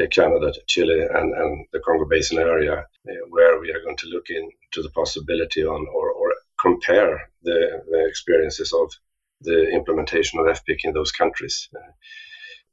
Uh, 0.00 0.06
Canada, 0.06 0.52
Chile, 0.68 1.00
and, 1.00 1.34
and 1.34 1.66
the 1.72 1.80
Congo 1.80 2.04
Basin 2.04 2.38
area, 2.38 2.74
uh, 2.74 3.12
where 3.30 3.58
we 3.58 3.72
are 3.72 3.82
going 3.82 3.96
to 3.96 4.06
look 4.06 4.26
into 4.28 4.80
the 4.82 4.90
possibility 4.90 5.64
on 5.64 5.86
or, 5.92 6.12
or 6.12 6.34
compare 6.60 7.30
the, 7.42 7.82
the 7.90 8.06
experiences 8.06 8.72
of 8.72 8.92
the 9.40 9.70
implementation 9.70 10.38
of 10.38 10.46
FPIC 10.46 10.80
in 10.84 10.92
those 10.92 11.10
countries. 11.10 11.68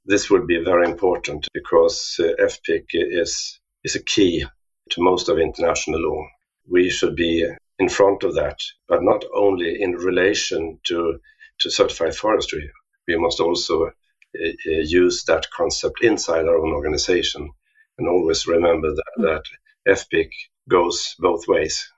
This 0.05 0.29
will 0.29 0.45
be 0.45 0.63
very 0.63 0.85
important 0.87 1.47
because 1.53 2.19
uh, 2.19 2.33
FPIC 2.39 2.85
is, 2.93 3.59
is 3.83 3.95
a 3.95 4.03
key 4.03 4.45
to 4.91 5.01
most 5.01 5.29
of 5.29 5.39
international 5.39 6.01
law. 6.01 6.27
We 6.69 6.89
should 6.89 7.15
be 7.15 7.47
in 7.79 7.89
front 7.89 8.23
of 8.23 8.35
that, 8.35 8.59
but 8.87 9.03
not 9.03 9.23
only 9.33 9.81
in 9.81 9.91
relation 9.91 10.79
to, 10.87 11.19
to 11.59 11.69
certified 11.69 12.15
forestry. 12.15 12.71
We 13.07 13.17
must 13.17 13.39
also 13.39 13.85
uh, 13.85 13.89
uh 14.37 14.83
use 14.83 15.23
that 15.25 15.49
concept 15.51 16.03
inside 16.03 16.47
our 16.47 16.57
own 16.57 16.73
organization 16.73 17.51
and 17.97 18.07
always 18.07 18.47
remember 18.47 18.89
that, 18.93 19.13
mm. 19.19 19.23
that 19.23 19.43
FPIC 19.87 20.29
goes 20.67 21.15
both 21.19 21.47
ways 21.47 21.91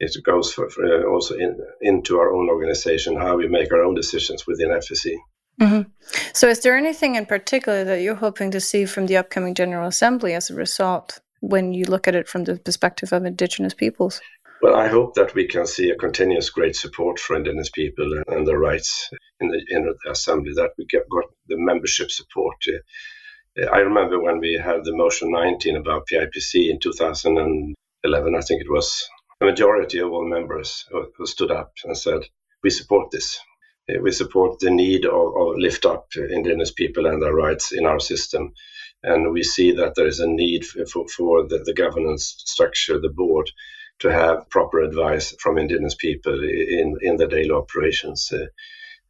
it 0.00 0.16
goes 0.24 0.52
for, 0.52 0.68
for, 0.70 0.84
uh, 0.84 1.04
also 1.10 1.36
in, 1.36 1.58
into 1.82 2.18
our 2.18 2.32
own 2.32 2.48
organization, 2.48 3.16
how 3.16 3.36
we 3.36 3.48
make 3.48 3.72
our 3.72 3.82
own 3.82 3.94
decisions 3.94 4.46
within 4.46 4.70
FSC. 4.70 5.14
Mm-hmm. 5.60 5.90
So, 6.32 6.48
is 6.48 6.60
there 6.60 6.76
anything 6.76 7.16
in 7.16 7.26
particular 7.26 7.84
that 7.84 8.00
you're 8.00 8.14
hoping 8.14 8.50
to 8.52 8.60
see 8.60 8.86
from 8.86 9.06
the 9.06 9.18
upcoming 9.18 9.54
General 9.54 9.88
Assembly 9.88 10.32
as 10.32 10.48
a 10.48 10.54
result 10.54 11.20
when 11.40 11.72
you 11.72 11.84
look 11.84 12.06
at 12.06 12.14
it 12.14 12.28
from 12.28 12.44
the 12.44 12.56
perspective 12.56 13.12
of 13.12 13.24
Indigenous 13.24 13.74
peoples? 13.74 14.20
Well, 14.62 14.76
I 14.76 14.88
hope 14.88 15.14
that 15.14 15.34
we 15.34 15.46
can 15.46 15.66
see 15.66 15.88
a 15.88 15.96
continuous 15.96 16.50
great 16.50 16.76
support 16.76 17.18
for 17.18 17.34
Indigenous 17.34 17.70
people 17.70 18.22
and 18.28 18.46
their 18.46 18.58
rights 18.58 19.08
in 19.40 19.48
the, 19.48 19.64
in 19.68 19.84
the 19.84 20.10
Assembly, 20.10 20.52
that 20.54 20.72
we 20.76 20.84
get, 20.84 21.08
got 21.08 21.24
the 21.48 21.56
membership 21.56 22.10
support. 22.10 22.56
Uh, 22.68 23.66
I 23.72 23.78
remember 23.78 24.20
when 24.20 24.38
we 24.38 24.60
had 24.62 24.84
the 24.84 24.94
motion 24.94 25.32
19 25.32 25.76
about 25.76 26.06
PIPC 26.12 26.70
in 26.70 26.78
2011, 26.78 27.74
I 28.34 28.40
think 28.42 28.60
it 28.60 28.70
was, 28.70 29.08
a 29.40 29.46
majority 29.46 29.98
of 29.98 30.12
all 30.12 30.28
members 30.28 30.84
who, 30.90 31.26
stood 31.26 31.50
up 31.50 31.72
and 31.84 31.96
said, 31.96 32.20
we 32.62 32.68
support 32.68 33.10
this. 33.10 33.40
Uh, 33.88 33.98
we 34.02 34.12
support 34.12 34.58
the 34.60 34.70
need 34.70 35.06
of, 35.06 35.34
of 35.36 35.56
lift 35.56 35.86
up 35.86 36.08
indigenous 36.14 36.70
people 36.70 37.06
and 37.06 37.22
their 37.22 37.34
rights 37.34 37.72
in 37.72 37.86
our 37.86 37.98
system. 37.98 38.52
And 39.02 39.32
we 39.32 39.42
see 39.42 39.72
that 39.72 39.94
there 39.94 40.06
is 40.06 40.20
a 40.20 40.26
need 40.26 40.66
for, 40.66 41.08
for 41.08 41.48
the, 41.48 41.58
the 41.58 41.74
governance 41.74 42.34
structure, 42.38 43.00
the 43.00 43.08
board, 43.08 43.50
to 44.00 44.10
have 44.10 44.48
proper 44.50 44.80
advice 44.80 45.34
from 45.38 45.58
indigenous 45.58 45.94
people 45.94 46.42
in, 46.42 46.98
in 47.00 47.16
the 47.16 47.26
daily 47.26 47.50
operations. 47.50 48.30
Uh, 48.32 48.46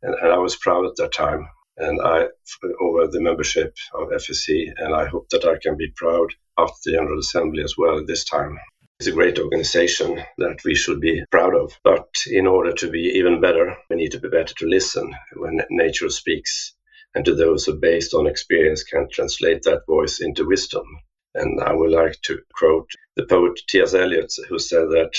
and, 0.02 0.14
and, 0.14 0.32
I 0.32 0.38
was 0.38 0.56
proud 0.56 0.86
at 0.86 0.96
that 0.96 1.12
time, 1.12 1.48
and 1.76 2.00
I 2.00 2.26
over 2.80 3.06
the 3.06 3.20
membership 3.20 3.76
of 3.94 4.08
FSC, 4.08 4.72
and 4.76 4.94
I 4.94 5.06
hope 5.06 5.28
that 5.30 5.44
I 5.44 5.58
can 5.58 5.76
be 5.76 5.92
proud 5.94 6.34
after 6.58 6.74
the 6.84 6.92
General 6.92 7.18
Assembly 7.18 7.62
as 7.62 7.76
well 7.76 8.04
this 8.04 8.24
time. 8.24 8.58
It's 8.98 9.08
a 9.08 9.12
great 9.12 9.38
organization 9.38 10.22
that 10.38 10.62
we 10.64 10.74
should 10.74 11.00
be 11.00 11.22
proud 11.30 11.54
of. 11.54 11.78
But 11.82 12.08
in 12.26 12.46
order 12.46 12.72
to 12.72 12.90
be 12.90 13.12
even 13.14 13.40
better, 13.40 13.76
we 13.88 13.96
need 13.96 14.12
to 14.12 14.20
be 14.20 14.28
better 14.28 14.54
to 14.54 14.66
listen 14.66 15.14
when 15.36 15.62
nature 15.70 16.10
speaks 16.10 16.74
and 17.14 17.24
to 17.24 17.34
those 17.34 17.64
who, 17.64 17.74
based 17.74 18.14
on 18.14 18.26
experience, 18.26 18.84
can 18.84 19.08
translate 19.10 19.62
that 19.62 19.86
voice 19.86 20.20
into 20.20 20.46
wisdom. 20.46 20.84
And 21.34 21.60
I 21.60 21.72
would 21.72 21.90
like 21.90 22.20
to 22.22 22.38
quote 22.56 22.90
the 23.16 23.26
poet 23.26 23.60
T.S. 23.68 23.94
Eliot, 23.94 24.32
who 24.48 24.58
said 24.58 24.88
that 24.90 25.12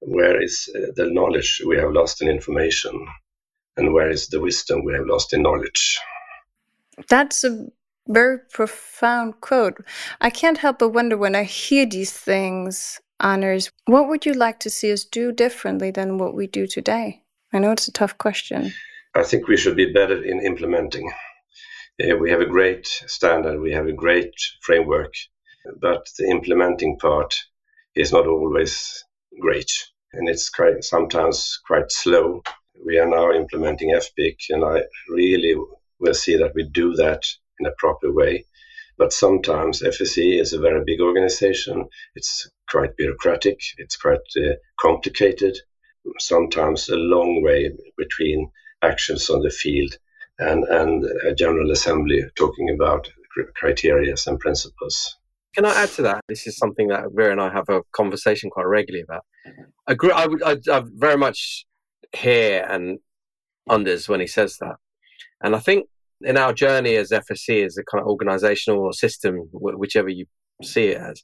where 0.00 0.42
is 0.42 0.68
uh, 0.74 0.92
the 0.94 1.10
knowledge 1.10 1.62
we 1.66 1.76
have 1.76 1.92
lost 1.92 2.22
in 2.22 2.28
information, 2.28 3.06
and 3.76 3.92
where 3.92 4.10
is 4.10 4.28
the 4.28 4.40
wisdom 4.40 4.84
we 4.84 4.94
have 4.94 5.06
lost 5.06 5.32
in 5.32 5.42
knowledge? 5.42 5.98
That's 7.08 7.44
a 7.44 7.66
very 8.08 8.38
profound 8.50 9.40
quote. 9.40 9.84
I 10.20 10.30
can't 10.30 10.58
help 10.58 10.78
but 10.78 10.90
wonder 10.90 11.16
when 11.16 11.34
I 11.34 11.42
hear 11.44 11.86
these 11.86 12.12
things, 12.12 13.00
Anders, 13.20 13.70
what 13.86 14.08
would 14.08 14.26
you 14.26 14.34
like 14.34 14.60
to 14.60 14.70
see 14.70 14.92
us 14.92 15.04
do 15.04 15.32
differently 15.32 15.90
than 15.90 16.18
what 16.18 16.34
we 16.34 16.46
do 16.46 16.66
today? 16.66 17.22
I 17.52 17.58
know 17.58 17.72
it's 17.72 17.88
a 17.88 17.92
tough 17.92 18.18
question. 18.18 18.72
I 19.16 19.22
think 19.22 19.48
we 19.48 19.56
should 19.56 19.76
be 19.76 19.94
better 19.94 20.22
in 20.22 20.44
implementing. 20.44 21.10
Uh, 21.98 22.16
we 22.16 22.30
have 22.30 22.42
a 22.42 22.52
great 22.56 22.86
standard, 22.86 23.58
we 23.58 23.72
have 23.72 23.86
a 23.86 23.92
great 24.04 24.34
framework, 24.60 25.14
but 25.80 26.06
the 26.18 26.28
implementing 26.28 26.98
part 26.98 27.34
is 27.94 28.12
not 28.12 28.26
always 28.26 29.02
great. 29.40 29.72
And 30.12 30.28
it's 30.28 30.50
quite, 30.50 30.84
sometimes 30.84 31.58
quite 31.66 31.90
slow. 31.90 32.42
We 32.84 32.98
are 32.98 33.08
now 33.08 33.32
implementing 33.32 33.94
FPIC, 33.94 34.36
and 34.50 34.62
I 34.62 34.82
really 35.08 35.54
will 35.98 36.14
see 36.14 36.36
that 36.36 36.54
we 36.54 36.64
do 36.64 36.92
that 36.96 37.22
in 37.58 37.64
a 37.64 37.74
proper 37.78 38.12
way. 38.12 38.44
But 38.98 39.14
sometimes 39.14 39.80
FSC 39.80 40.38
is 40.38 40.52
a 40.52 40.60
very 40.60 40.84
big 40.84 41.00
organization. 41.00 41.88
It's 42.16 42.50
quite 42.68 42.98
bureaucratic. 42.98 43.60
It's 43.78 43.96
quite 43.96 44.28
uh, 44.36 44.56
complicated. 44.78 45.56
Sometimes 46.18 46.90
a 46.90 46.96
long 46.96 47.42
way 47.42 47.70
between 47.96 48.52
actions 48.86 49.28
on 49.30 49.42
the 49.42 49.50
field 49.50 49.98
and, 50.38 50.64
and 50.64 51.04
a 51.26 51.34
General 51.34 51.70
Assembly 51.70 52.22
talking 52.36 52.70
about 52.70 53.08
criteria 53.54 54.14
and 54.26 54.40
principles. 54.40 55.16
Can 55.54 55.64
I 55.64 55.74
add 55.74 55.88
to 55.90 56.02
that? 56.02 56.20
This 56.28 56.46
is 56.46 56.58
something 56.58 56.88
that 56.88 57.04
Vera 57.14 57.32
and 57.32 57.40
I 57.40 57.50
have 57.50 57.68
a 57.68 57.82
conversation 57.92 58.50
quite 58.50 58.66
regularly 58.66 59.04
about. 59.08 59.24
I, 59.88 59.92
agree, 59.92 60.10
I, 60.10 60.26
would, 60.26 60.42
I, 60.42 60.56
I 60.70 60.82
very 60.84 61.16
much 61.16 61.64
hear 62.14 62.66
and 62.68 62.98
Anders 63.70 64.08
when 64.08 64.20
he 64.20 64.26
says 64.26 64.58
that. 64.60 64.76
And 65.42 65.56
I 65.56 65.58
think 65.58 65.88
in 66.22 66.36
our 66.36 66.52
journey 66.52 66.96
as 66.96 67.10
FSC, 67.10 67.64
as 67.64 67.78
a 67.78 67.84
kind 67.84 68.02
of 68.02 68.08
organizational 68.08 68.92
system, 68.92 69.48
whichever 69.52 70.08
you 70.08 70.26
see 70.62 70.88
it 70.88 70.98
as, 70.98 71.22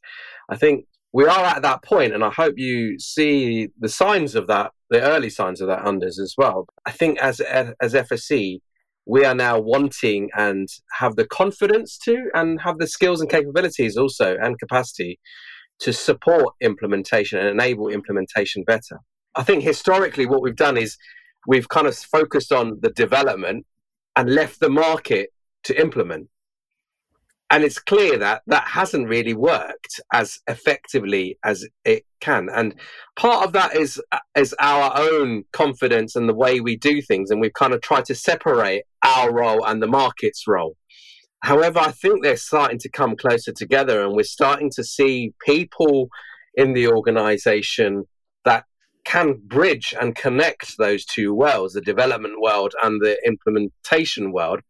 I 0.49 0.57
think 0.57 0.87
we 1.13 1.27
are 1.27 1.45
at 1.45 1.63
that 1.63 1.83
point, 1.83 2.15
and 2.15 2.25
I 2.25 2.31
hope 2.31 2.55
you 2.57 2.99
see 2.99 3.69
the 3.79 3.89
signs 3.89 4.35
of 4.35 4.47
that, 4.47 4.73
the 4.91 5.03
early 5.03 5.31
signs 5.31 5.61
of 5.61 5.69
that 5.69 5.87
Anders 5.87 6.19
as 6.19 6.35
well. 6.39 6.67
I 6.87 6.91
think 6.91 7.19
as 7.19 7.41
as 7.41 7.93
FSC, 7.93 8.61
we 9.05 9.25
are 9.25 9.35
now 9.35 9.59
wanting 9.59 10.31
and 10.37 10.69
have 10.99 11.17
the 11.17 11.27
confidence 11.27 11.99
to, 11.99 12.31
and 12.35 12.61
have 12.63 12.79
the 12.79 12.87
skills 12.87 13.21
and 13.21 13.29
capabilities 13.31 13.97
also, 13.97 14.37
and 14.41 14.59
capacity 14.59 15.19
to 15.81 15.93
support 15.93 16.55
implementation 16.61 17.39
and 17.39 17.49
enable 17.49 17.89
implementation 17.89 18.63
better. 18.65 19.01
I 19.35 19.43
think 19.43 19.65
historically, 19.65 20.27
what 20.27 20.43
we've 20.43 20.57
done 20.57 20.77
is 20.77 20.97
we've 21.47 21.69
kind 21.69 21.87
of 21.87 21.97
focused 21.97 22.53
on 22.53 22.79
the 22.81 22.91
development 22.91 23.67
and 24.17 24.35
left 24.35 24.61
the 24.61 24.71
market 24.71 25.31
to 25.65 25.79
implement. 25.79 26.29
And 27.53 27.65
it's 27.65 27.79
clear 27.79 28.17
that 28.17 28.41
that 28.47 28.67
hasn't 28.67 29.11
really 29.11 29.35
worked 29.35 30.01
as 30.11 30.41
effectively 30.49 31.39
as 31.45 31.67
it 31.85 32.07
can. 32.19 32.49
And 32.49 32.75
part 33.15 33.45
of 33.45 33.53
that 33.53 33.77
is, 33.77 34.01
is 34.35 34.55
our 34.59 34.91
own 34.97 35.45
confidence 35.53 36.17
and 36.17 36.27
the 36.27 36.35
way 36.35 36.61
we 36.61 36.77
do 36.77 37.03
things. 37.03 37.31
And 37.31 37.43
we've 37.43 37.53
kind 37.53 37.75
of 37.75 37.83
tried 37.83 38.07
to 38.07 38.15
separate 38.15 38.85
our 39.05 39.31
role 39.31 39.67
and 39.67 39.83
the 39.83 39.87
market's 39.87 40.49
role. 40.49 40.79
However, 41.41 41.79
I 41.79 41.91
think 41.91 42.23
they're 42.23 42.37
starting 42.39 42.79
to 42.79 42.89
come 42.89 43.17
closer 43.17 43.53
together 43.53 44.03
and 44.03 44.15
we're 44.15 44.23
starting 44.23 44.71
to 44.77 44.83
see 44.83 45.35
people 45.45 46.09
in 46.55 46.73
the 46.73 46.89
organization 46.89 48.05
that 48.47 48.65
can 49.05 49.35
bridge 49.45 49.93
and 50.01 50.17
connect 50.17 50.79
those 50.79 51.05
two 51.05 51.35
worlds, 51.35 51.75
the 51.75 51.83
development 51.83 52.41
world 52.41 52.73
and 52.83 53.03
the 53.03 53.19
implementation 53.27 54.33
world, 54.33 54.61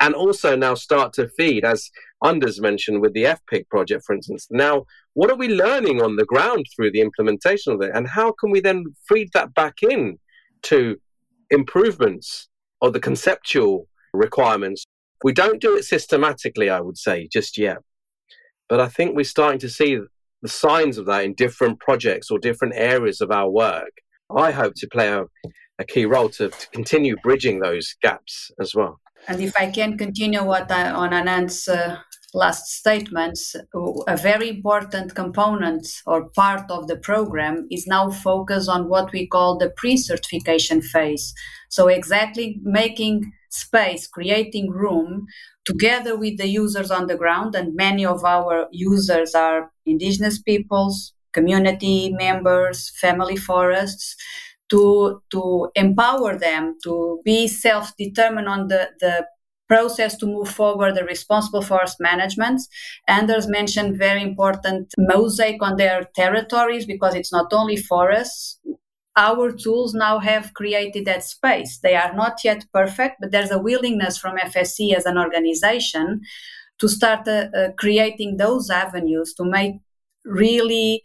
and 0.00 0.14
also 0.14 0.56
now 0.56 0.74
start 0.74 1.12
to 1.14 1.28
feed, 1.28 1.64
as 1.64 1.90
Anders 2.24 2.60
mentioned 2.60 3.00
with 3.00 3.12
the 3.12 3.24
FPIC 3.24 3.68
project, 3.68 4.04
for 4.04 4.14
instance. 4.14 4.46
Now, 4.50 4.86
what 5.14 5.30
are 5.30 5.36
we 5.36 5.48
learning 5.48 6.00
on 6.00 6.16
the 6.16 6.24
ground 6.24 6.66
through 6.74 6.92
the 6.92 7.00
implementation 7.00 7.72
of 7.72 7.82
it, 7.82 7.90
and 7.94 8.08
how 8.08 8.32
can 8.32 8.50
we 8.50 8.60
then 8.60 8.84
feed 9.08 9.28
that 9.34 9.54
back 9.54 9.82
in 9.82 10.18
to 10.62 10.96
improvements 11.50 12.48
or 12.80 12.90
the 12.90 13.00
conceptual 13.00 13.88
requirements? 14.12 14.84
We 15.24 15.32
don't 15.32 15.60
do 15.60 15.76
it 15.76 15.84
systematically, 15.84 16.70
I 16.70 16.80
would 16.80 16.98
say, 16.98 17.28
just 17.32 17.58
yet. 17.58 17.78
But 18.68 18.80
I 18.80 18.88
think 18.88 19.14
we're 19.14 19.24
starting 19.24 19.60
to 19.60 19.68
see 19.68 19.98
the 20.42 20.48
signs 20.48 20.98
of 20.98 21.06
that 21.06 21.24
in 21.24 21.34
different 21.34 21.80
projects 21.80 22.30
or 22.30 22.38
different 22.38 22.74
areas 22.76 23.20
of 23.20 23.30
our 23.30 23.48
work. 23.48 23.90
I 24.34 24.50
hope 24.50 24.74
to 24.76 24.88
play 24.88 25.08
a, 25.08 25.24
a 25.78 25.84
key 25.84 26.04
role 26.04 26.28
to, 26.30 26.48
to, 26.48 26.68
continue 26.70 27.16
bridging 27.22 27.60
those 27.60 27.94
gaps 28.02 28.50
as 28.60 28.74
well. 28.74 29.00
And 29.28 29.40
if 29.40 29.56
I 29.56 29.70
can 29.70 29.98
continue 29.98 30.44
what 30.44 30.70
I, 30.70 30.90
on 30.90 31.12
Anand's 31.12 31.66
uh, 31.68 31.98
last 32.32 32.66
statements, 32.66 33.56
a 34.06 34.16
very 34.16 34.48
important 34.48 35.14
component 35.14 36.02
or 36.06 36.28
part 36.30 36.70
of 36.70 36.86
the 36.86 36.96
program 36.96 37.66
is 37.70 37.86
now 37.86 38.10
focused 38.10 38.68
on 38.68 38.88
what 38.88 39.12
we 39.12 39.26
call 39.26 39.58
the 39.58 39.70
pre 39.70 39.96
certification 39.96 40.80
phase. 40.80 41.34
So, 41.68 41.88
exactly 41.88 42.60
making 42.62 43.32
space, 43.50 44.06
creating 44.06 44.70
room 44.70 45.26
together 45.64 46.16
with 46.16 46.38
the 46.38 46.48
users 46.48 46.90
on 46.90 47.06
the 47.06 47.16
ground. 47.16 47.54
And 47.54 47.74
many 47.74 48.06
of 48.06 48.24
our 48.24 48.68
users 48.70 49.34
are 49.34 49.70
indigenous 49.84 50.40
peoples, 50.40 51.14
community 51.32 52.12
members, 52.12 52.90
family 53.00 53.36
forests. 53.36 54.16
To, 54.70 55.22
to 55.30 55.70
empower 55.76 56.36
them 56.36 56.76
to 56.82 57.20
be 57.24 57.46
self-determined 57.46 58.48
on 58.48 58.66
the, 58.66 58.90
the 58.98 59.26
process 59.68 60.16
to 60.18 60.26
move 60.26 60.48
forward 60.48 60.94
the 60.94 61.04
responsible 61.04 61.62
forest 61.62 61.96
management. 62.00 62.62
Anders 63.08 63.48
mentioned 63.48 63.98
very 63.98 64.22
important 64.22 64.92
mosaic 64.98 65.62
on 65.62 65.76
their 65.76 66.08
territories 66.14 66.86
because 66.86 67.14
it's 67.14 67.32
not 67.32 67.52
only 67.52 67.76
forests. 67.76 68.58
Our 69.16 69.50
tools 69.52 69.94
now 69.94 70.18
have 70.18 70.52
created 70.54 71.06
that 71.06 71.24
space. 71.24 71.78
They 71.78 71.94
are 71.96 72.14
not 72.14 72.44
yet 72.44 72.66
perfect, 72.72 73.16
but 73.20 73.30
there's 73.30 73.50
a 73.50 73.58
willingness 73.58 74.18
from 74.18 74.36
FSC 74.36 74.94
as 74.94 75.06
an 75.06 75.16
organization 75.16 76.20
to 76.78 76.88
start 76.88 77.26
uh, 77.26 77.46
uh, 77.56 77.68
creating 77.78 78.36
those 78.36 78.68
avenues 78.68 79.32
to 79.34 79.44
make 79.44 79.76
really 80.26 81.02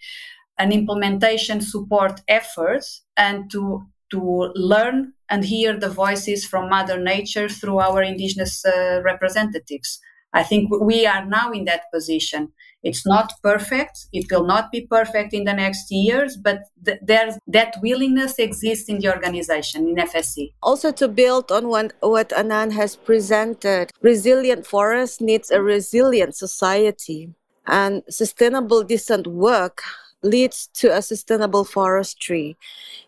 an 0.61 0.71
implementation 0.71 1.59
support 1.59 2.21
efforts 2.27 3.01
and 3.17 3.49
to 3.51 3.83
to 4.11 4.51
learn 4.55 5.13
and 5.29 5.43
hear 5.45 5.79
the 5.79 5.89
voices 5.89 6.45
from 6.45 6.69
Mother 6.69 6.99
Nature 6.99 7.47
through 7.49 7.79
our 7.79 8.03
indigenous 8.03 8.63
uh, 8.65 9.01
representatives. 9.03 9.99
I 10.33 10.43
think 10.43 10.69
we 10.81 11.05
are 11.05 11.25
now 11.25 11.51
in 11.51 11.63
that 11.65 11.83
position. 11.93 12.51
It's 12.83 13.05
not 13.05 13.31
perfect. 13.41 14.07
It 14.11 14.25
will 14.31 14.45
not 14.45 14.71
be 14.71 14.81
perfect 14.81 15.33
in 15.33 15.45
the 15.45 15.53
next 15.53 15.91
years, 15.91 16.37
but 16.37 16.59
th- 16.85 16.99
there's 17.01 17.35
that 17.47 17.75
willingness 17.81 18.37
exists 18.37 18.89
in 18.89 18.99
the 18.99 19.09
organization 19.15 19.87
in 19.87 19.95
FSC. 19.95 20.53
Also, 20.61 20.91
to 20.91 21.07
build 21.07 21.51
on 21.51 21.67
what, 21.69 21.93
what 22.01 22.29
Anand 22.29 22.73
has 22.73 22.95
presented, 22.95 23.91
resilient 24.01 24.65
forest 24.67 25.21
needs 25.21 25.51
a 25.51 25.61
resilient 25.61 26.35
society, 26.35 27.29
and 27.67 28.03
sustainable 28.09 28.83
decent 28.83 29.27
work 29.27 29.83
leads 30.23 30.67
to 30.73 30.95
a 30.95 31.01
sustainable 31.01 31.63
forestry. 31.63 32.57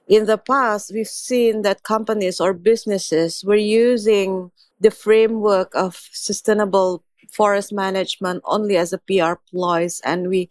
In 0.08 0.26
the 0.26 0.38
past, 0.38 0.91
we've 0.93 1.08
seen 1.08 1.62
that 1.62 1.84
companies 1.84 2.39
or 2.39 2.54
businesses 2.54 3.43
were 3.43 3.56
using 3.56 4.52
the 4.80 4.91
framework 4.91 5.71
of 5.76 5.95
sustainable 6.12 7.04
forest 7.32 7.71
management 7.73 8.43
only 8.45 8.78
as 8.78 8.93
a 8.93 8.97
PR 8.97 9.36
ploys, 9.49 10.02
and 10.04 10.28
we 10.28 10.49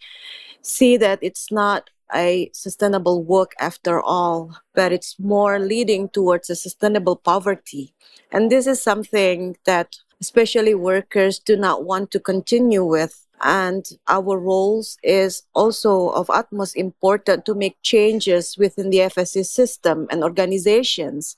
see 0.62 0.96
that 0.96 1.18
it's 1.22 1.50
not 1.50 1.90
a 2.14 2.50
sustainable 2.52 3.22
work 3.22 3.52
after 3.58 4.00
all, 4.00 4.56
but 4.74 4.92
it's 4.92 5.18
more 5.18 5.58
leading 5.58 6.08
towards 6.08 6.50
a 6.50 6.56
sustainable 6.56 7.16
poverty. 7.16 7.94
And 8.30 8.50
this 8.50 8.66
is 8.66 8.82
something 8.82 9.56
that 9.64 9.96
especially 10.20 10.74
workers 10.74 11.38
do 11.38 11.56
not 11.56 11.84
want 11.84 12.10
to 12.12 12.20
continue 12.20 12.84
with 12.84 13.21
and 13.42 13.98
our 14.08 14.38
roles 14.38 14.98
is 15.02 15.42
also 15.54 16.10
of 16.10 16.30
utmost 16.30 16.76
importance 16.76 17.42
to 17.44 17.54
make 17.54 17.76
changes 17.82 18.56
within 18.56 18.90
the 18.90 18.98
FSC 18.98 19.44
system 19.44 20.06
and 20.10 20.22
organizations 20.22 21.36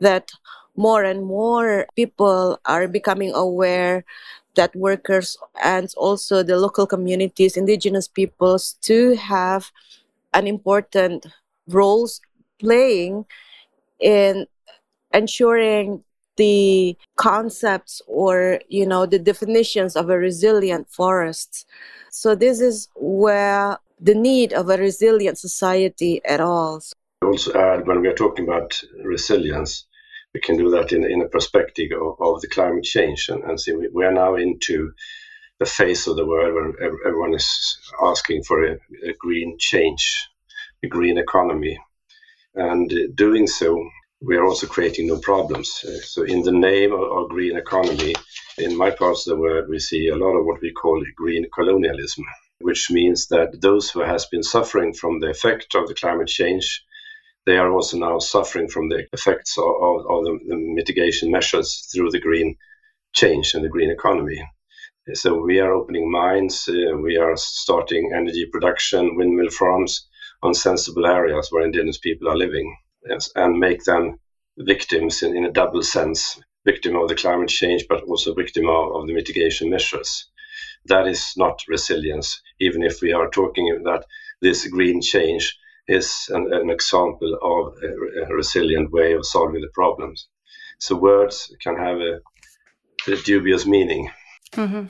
that 0.00 0.30
more 0.76 1.04
and 1.04 1.24
more 1.24 1.86
people 1.96 2.60
are 2.64 2.88
becoming 2.88 3.32
aware 3.34 4.04
that 4.54 4.74
workers 4.74 5.36
and 5.62 5.92
also 5.96 6.42
the 6.42 6.56
local 6.56 6.86
communities 6.86 7.56
indigenous 7.56 8.08
peoples 8.08 8.74
to 8.82 9.14
have 9.16 9.70
an 10.32 10.46
important 10.46 11.26
roles 11.68 12.20
playing 12.58 13.24
in 14.00 14.46
ensuring 15.12 16.02
the 16.36 16.96
concepts 17.16 18.02
or 18.06 18.60
you 18.68 18.86
know 18.86 19.06
the 19.06 19.18
definitions 19.18 19.96
of 19.96 20.10
a 20.10 20.18
resilient 20.18 20.88
forest. 20.90 21.66
So 22.10 22.34
this 22.34 22.60
is 22.60 22.88
where 22.94 23.78
the 24.00 24.14
need 24.14 24.52
of 24.52 24.68
a 24.70 24.76
resilient 24.76 25.38
society 25.38 26.20
at 26.24 26.40
all. 26.40 26.82
Also 27.22 27.52
add 27.54 27.86
when 27.86 28.00
we 28.00 28.08
are 28.08 28.14
talking 28.14 28.46
about 28.46 28.80
resilience 29.02 29.86
we 30.34 30.40
can 30.40 30.58
do 30.58 30.68
that 30.68 30.92
in, 30.92 31.02
in 31.02 31.22
a 31.22 31.28
perspective 31.28 31.90
of, 31.92 32.20
of 32.20 32.42
the 32.42 32.48
climate 32.48 32.84
change 32.84 33.30
and, 33.30 33.42
and 33.44 33.58
see 33.58 33.72
we, 33.72 33.88
we, 33.88 34.04
are 34.04 34.12
now 34.12 34.34
into 34.34 34.92
the 35.58 35.64
phase 35.64 36.06
of 36.06 36.16
the 36.16 36.26
world 36.26 36.52
where 36.52 37.06
everyone 37.06 37.32
is 37.32 37.78
asking 38.02 38.42
for 38.42 38.62
a, 38.66 38.72
a 39.08 39.14
green 39.18 39.56
change 39.58 40.28
a 40.82 40.88
green 40.88 41.18
economy. 41.18 41.78
And 42.54 42.90
uh, 42.92 43.12
doing 43.14 43.46
so 43.46 43.88
we 44.22 44.36
are 44.36 44.44
also 44.44 44.66
creating 44.66 45.06
new 45.06 45.20
problems. 45.20 45.84
Uh, 45.86 46.00
so, 46.00 46.22
in 46.22 46.42
the 46.42 46.52
name 46.52 46.92
of, 46.92 47.00
of, 47.00 47.28
green 47.28 47.56
economy, 47.56 48.14
in 48.56 48.76
my 48.76 48.90
parts 48.90 49.26
of 49.26 49.36
the 49.36 49.40
world, 49.40 49.68
we 49.68 49.78
see 49.78 50.08
a 50.08 50.16
lot 50.16 50.36
of 50.38 50.46
what 50.46 50.60
we 50.62 50.72
call 50.72 51.04
green 51.14 51.46
colonialism, 51.52 52.24
which 52.60 52.90
means 52.90 53.26
that 53.28 53.60
those 53.60 53.90
who 53.90 54.00
has 54.00 54.24
been 54.26 54.42
suffering 54.42 54.94
from 54.94 55.20
the 55.20 55.28
effect 55.28 55.74
of 55.74 55.86
the 55.86 55.94
climate 55.94 56.28
change, 56.28 56.82
they 57.44 57.58
are 57.58 57.70
also 57.70 57.98
now 57.98 58.18
suffering 58.18 58.68
from 58.68 58.88
the 58.88 59.06
effects 59.12 59.58
of, 59.58 59.64
of, 59.64 60.06
of 60.08 60.24
the, 60.24 60.38
the 60.48 60.56
mitigation 60.56 61.30
measures 61.30 61.86
through 61.92 62.10
the 62.10 62.20
green 62.20 62.56
change 63.12 63.54
and 63.54 63.64
the 63.64 63.68
green 63.68 63.90
economy. 63.90 64.42
So 65.12 65.40
we 65.40 65.60
are 65.60 65.72
opening 65.72 66.10
mines, 66.10 66.68
uh, 66.68 66.96
we 66.96 67.16
are 67.16 67.36
starting 67.36 68.12
energy 68.16 68.46
production, 68.50 69.14
windmill 69.14 69.50
farms 69.50 70.08
on 70.42 70.54
sensible 70.54 71.06
areas 71.06 71.48
where 71.50 71.64
indigenous 71.64 71.98
people 71.98 72.28
are 72.28 72.36
living 72.36 72.76
and 73.34 73.58
make 73.58 73.84
them 73.84 74.18
victims 74.58 75.22
in, 75.22 75.36
in, 75.36 75.44
a 75.44 75.52
double 75.52 75.82
sense 75.82 76.40
victim 76.64 76.96
of 76.96 77.08
the 77.08 77.14
climate 77.14 77.48
change, 77.48 77.86
but 77.88 78.02
also 78.04 78.34
victim 78.34 78.68
of, 78.68 78.94
of 78.96 79.06
the 79.06 79.14
mitigation 79.14 79.70
measures. 79.70 80.28
That 80.86 81.06
is 81.06 81.32
not 81.36 81.62
resilience, 81.68 82.40
even 82.60 82.82
if 82.82 83.00
we 83.00 83.12
are 83.12 83.28
talking 83.30 83.82
that 83.84 84.04
this 84.40 84.66
green 84.68 85.00
change 85.00 85.56
is 85.88 86.28
an, 86.30 86.52
an 86.52 86.70
example 86.70 87.38
of 87.42 87.74
a, 87.82 88.24
a, 88.24 88.34
resilient 88.34 88.92
way 88.92 89.12
of 89.12 89.26
solving 89.26 89.60
the 89.60 89.70
problems. 89.72 90.28
So 90.78 90.96
words 90.96 91.54
can 91.62 91.76
have 91.76 91.98
a, 91.98 92.20
a 93.12 93.16
dubious 93.22 93.66
meaning. 93.66 94.10
Mm-hmm. 94.52 94.86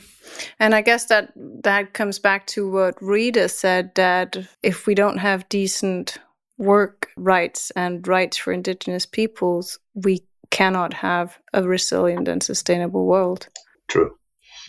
And 0.59 0.75
I 0.75 0.83
guess 0.83 1.07
that 1.07 1.33
that 1.37 1.93
comes 1.93 2.19
back 2.19 2.47
to 2.49 2.71
what 2.71 3.01
Rita 3.01 3.49
said 3.49 3.95
that 3.95 4.37
if 4.63 4.87
we 4.87 4.95
don't 4.95 5.19
have 5.19 5.49
decent 5.49 6.19
work 6.59 7.09
rights 7.17 7.71
and 7.77 8.07
rights 8.07 8.37
for 8.37 8.53
indigenous 8.53 9.07
peoples, 9.07 9.79
we 9.95 10.23
cannot 10.51 10.95
have 10.95 11.39
a 11.53 11.63
resilient 11.63 12.29
and 12.29 12.43
sustainable 12.43 13.07
world. 13.07 13.49
True. 13.89 14.17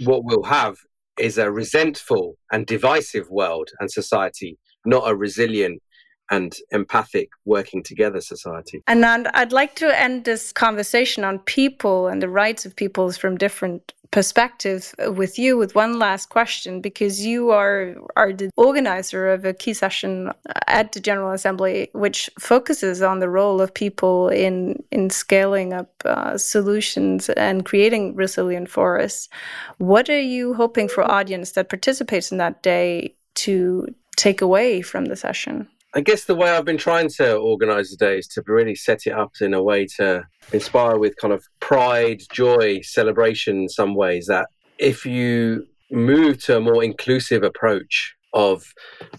What 0.03 0.23
we'll 0.23 0.43
have 0.43 0.77
is 1.19 1.37
a 1.37 1.51
resentful 1.51 2.37
and 2.51 2.65
divisive 2.65 3.29
world 3.29 3.69
and 3.79 3.91
society, 3.91 4.57
not 4.85 5.09
a 5.09 5.15
resilient 5.15 5.81
and 6.29 6.55
empathic 6.71 7.29
working 7.45 7.81
together 7.81 8.19
society. 8.19 8.83
And 8.87 9.05
I'd 9.05 9.53
like 9.53 9.75
to 9.75 9.97
end 9.99 10.25
this 10.25 10.51
conversation 10.51 11.23
on 11.23 11.39
people 11.39 12.07
and 12.07 12.21
the 12.21 12.29
rights 12.29 12.65
of 12.65 12.75
peoples 12.75 13.17
from 13.17 13.37
different 13.37 13.93
perspectives 14.11 14.95
with 14.99 15.37
you 15.37 15.57
with 15.57 15.75
one 15.75 15.99
last 15.99 16.29
question 16.29 16.81
because 16.81 17.25
you 17.25 17.51
are 17.51 17.95
are 18.15 18.33
the 18.33 18.49
organizer 18.55 19.27
of 19.27 19.45
a 19.45 19.53
key 19.53 19.73
session 19.73 20.31
at 20.67 20.91
the 20.91 20.99
General 20.99 21.31
Assembly 21.31 21.89
which 21.93 22.29
focuses 22.39 23.01
on 23.01 23.19
the 23.19 23.29
role 23.29 23.61
of 23.61 23.73
people 23.73 24.29
in 24.29 24.81
in 24.91 25.09
scaling 25.09 25.73
up 25.73 25.91
uh, 26.05 26.37
solutions 26.37 27.29
and 27.29 27.65
creating 27.65 28.15
resilient 28.15 28.69
forests. 28.69 29.29
What 29.77 30.09
are 30.09 30.21
you 30.21 30.53
hoping 30.53 30.87
for 30.87 31.03
audience 31.03 31.51
that 31.53 31.69
participates 31.69 32.31
in 32.31 32.37
that 32.37 32.63
day 32.63 33.15
to 33.35 33.87
take 34.15 34.41
away 34.41 34.81
from 34.81 35.05
the 35.05 35.15
session? 35.15 35.67
I 35.97 36.01
guess 36.01 36.25
the 36.25 36.35
way 36.35 36.51
I've 36.51 36.63
been 36.63 36.77
trying 36.77 37.09
to 37.17 37.37
organize 37.37 37.89
the 37.89 37.97
day 37.97 38.19
is 38.19 38.27
to 38.27 38.43
really 38.45 38.75
set 38.75 39.07
it 39.07 39.13
up 39.13 39.31
in 39.41 39.55
a 39.55 39.63
way 39.63 39.87
to 39.97 40.27
inspire 40.53 40.99
with 40.99 41.17
kind 41.17 41.33
of 41.33 41.43
pride, 41.59 42.21
joy, 42.31 42.81
celebration 42.81 43.63
in 43.63 43.67
some 43.67 43.95
ways. 43.95 44.27
That 44.27 44.45
if 44.77 45.07
you 45.07 45.65
move 45.89 46.43
to 46.43 46.57
a 46.57 46.61
more 46.61 46.83
inclusive 46.83 47.41
approach 47.41 48.15
of 48.35 48.63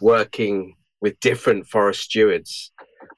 working 0.01 0.77
with 1.01 1.19
different 1.19 1.67
forest 1.67 2.03
stewards, 2.03 2.71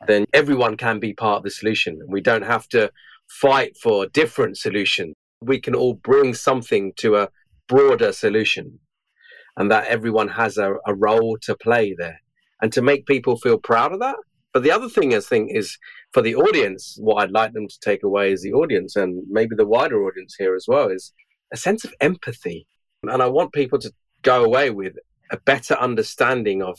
then 0.06 0.24
everyone 0.32 0.78
can 0.78 0.98
be 0.98 1.12
part 1.12 1.36
of 1.36 1.42
the 1.42 1.50
solution. 1.50 2.00
We 2.08 2.22
don't 2.22 2.46
have 2.46 2.66
to 2.68 2.90
fight 3.28 3.76
for 3.76 4.04
a 4.04 4.08
different 4.08 4.56
solutions. 4.56 5.12
We 5.42 5.60
can 5.60 5.74
all 5.74 5.92
bring 5.92 6.32
something 6.32 6.94
to 6.96 7.16
a 7.16 7.28
broader 7.68 8.12
solution, 8.12 8.78
and 9.58 9.70
that 9.70 9.86
everyone 9.88 10.28
has 10.28 10.56
a, 10.56 10.76
a 10.86 10.94
role 10.94 11.36
to 11.42 11.54
play 11.54 11.94
there 11.98 12.20
and 12.62 12.72
to 12.72 12.82
make 12.82 13.06
people 13.06 13.36
feel 13.36 13.58
proud 13.58 13.92
of 13.92 14.00
that. 14.00 14.16
But 14.52 14.62
the 14.62 14.72
other 14.72 14.88
thing 14.88 15.14
I 15.14 15.20
think 15.20 15.50
is 15.54 15.78
for 16.12 16.22
the 16.22 16.34
audience, 16.34 16.96
what 17.00 17.22
I'd 17.22 17.30
like 17.30 17.52
them 17.52 17.68
to 17.68 17.80
take 17.80 18.02
away 18.02 18.32
is 18.32 18.42
the 18.42 18.52
audience 18.52 18.96
and 18.96 19.22
maybe 19.30 19.54
the 19.54 19.66
wider 19.66 20.04
audience 20.04 20.34
here 20.36 20.56
as 20.56 20.66
well 20.66 20.88
is 20.88 21.12
a 21.52 21.56
sense 21.56 21.84
of 21.84 21.94
empathy. 22.00 22.66
And 23.04 23.22
I 23.22 23.28
want 23.28 23.52
people 23.52 23.78
to 23.78 23.92
go 24.22 24.44
away 24.44 24.70
with 24.70 24.94
a 25.30 25.38
better 25.38 25.74
understanding 25.74 26.62
of 26.62 26.78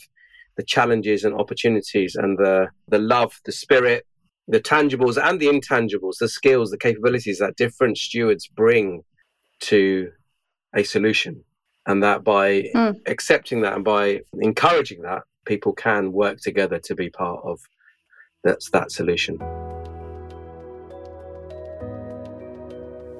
the 0.56 0.62
challenges 0.62 1.24
and 1.24 1.34
opportunities 1.34 2.14
and 2.14 2.38
the, 2.38 2.68
the 2.88 2.98
love, 2.98 3.40
the 3.46 3.52
spirit, 3.52 4.06
the 4.48 4.60
tangibles 4.60 5.16
and 5.16 5.40
the 5.40 5.46
intangibles, 5.46 6.18
the 6.20 6.28
skills, 6.28 6.70
the 6.70 6.78
capabilities 6.78 7.38
that 7.38 7.56
different 7.56 7.96
stewards 7.96 8.48
bring 8.48 9.02
to 9.60 10.10
a 10.74 10.82
solution. 10.82 11.42
And 11.86 12.02
that 12.02 12.22
by 12.22 12.70
mm. 12.74 12.94
accepting 13.06 13.62
that 13.62 13.74
and 13.74 13.84
by 13.84 14.20
encouraging 14.40 15.02
that, 15.02 15.22
people 15.44 15.72
can 15.72 16.12
work 16.12 16.40
together 16.40 16.78
to 16.80 16.94
be 16.94 17.10
part 17.10 17.40
of 17.44 17.60
that's 18.44 18.70
that 18.70 18.90
solution. 18.90 19.38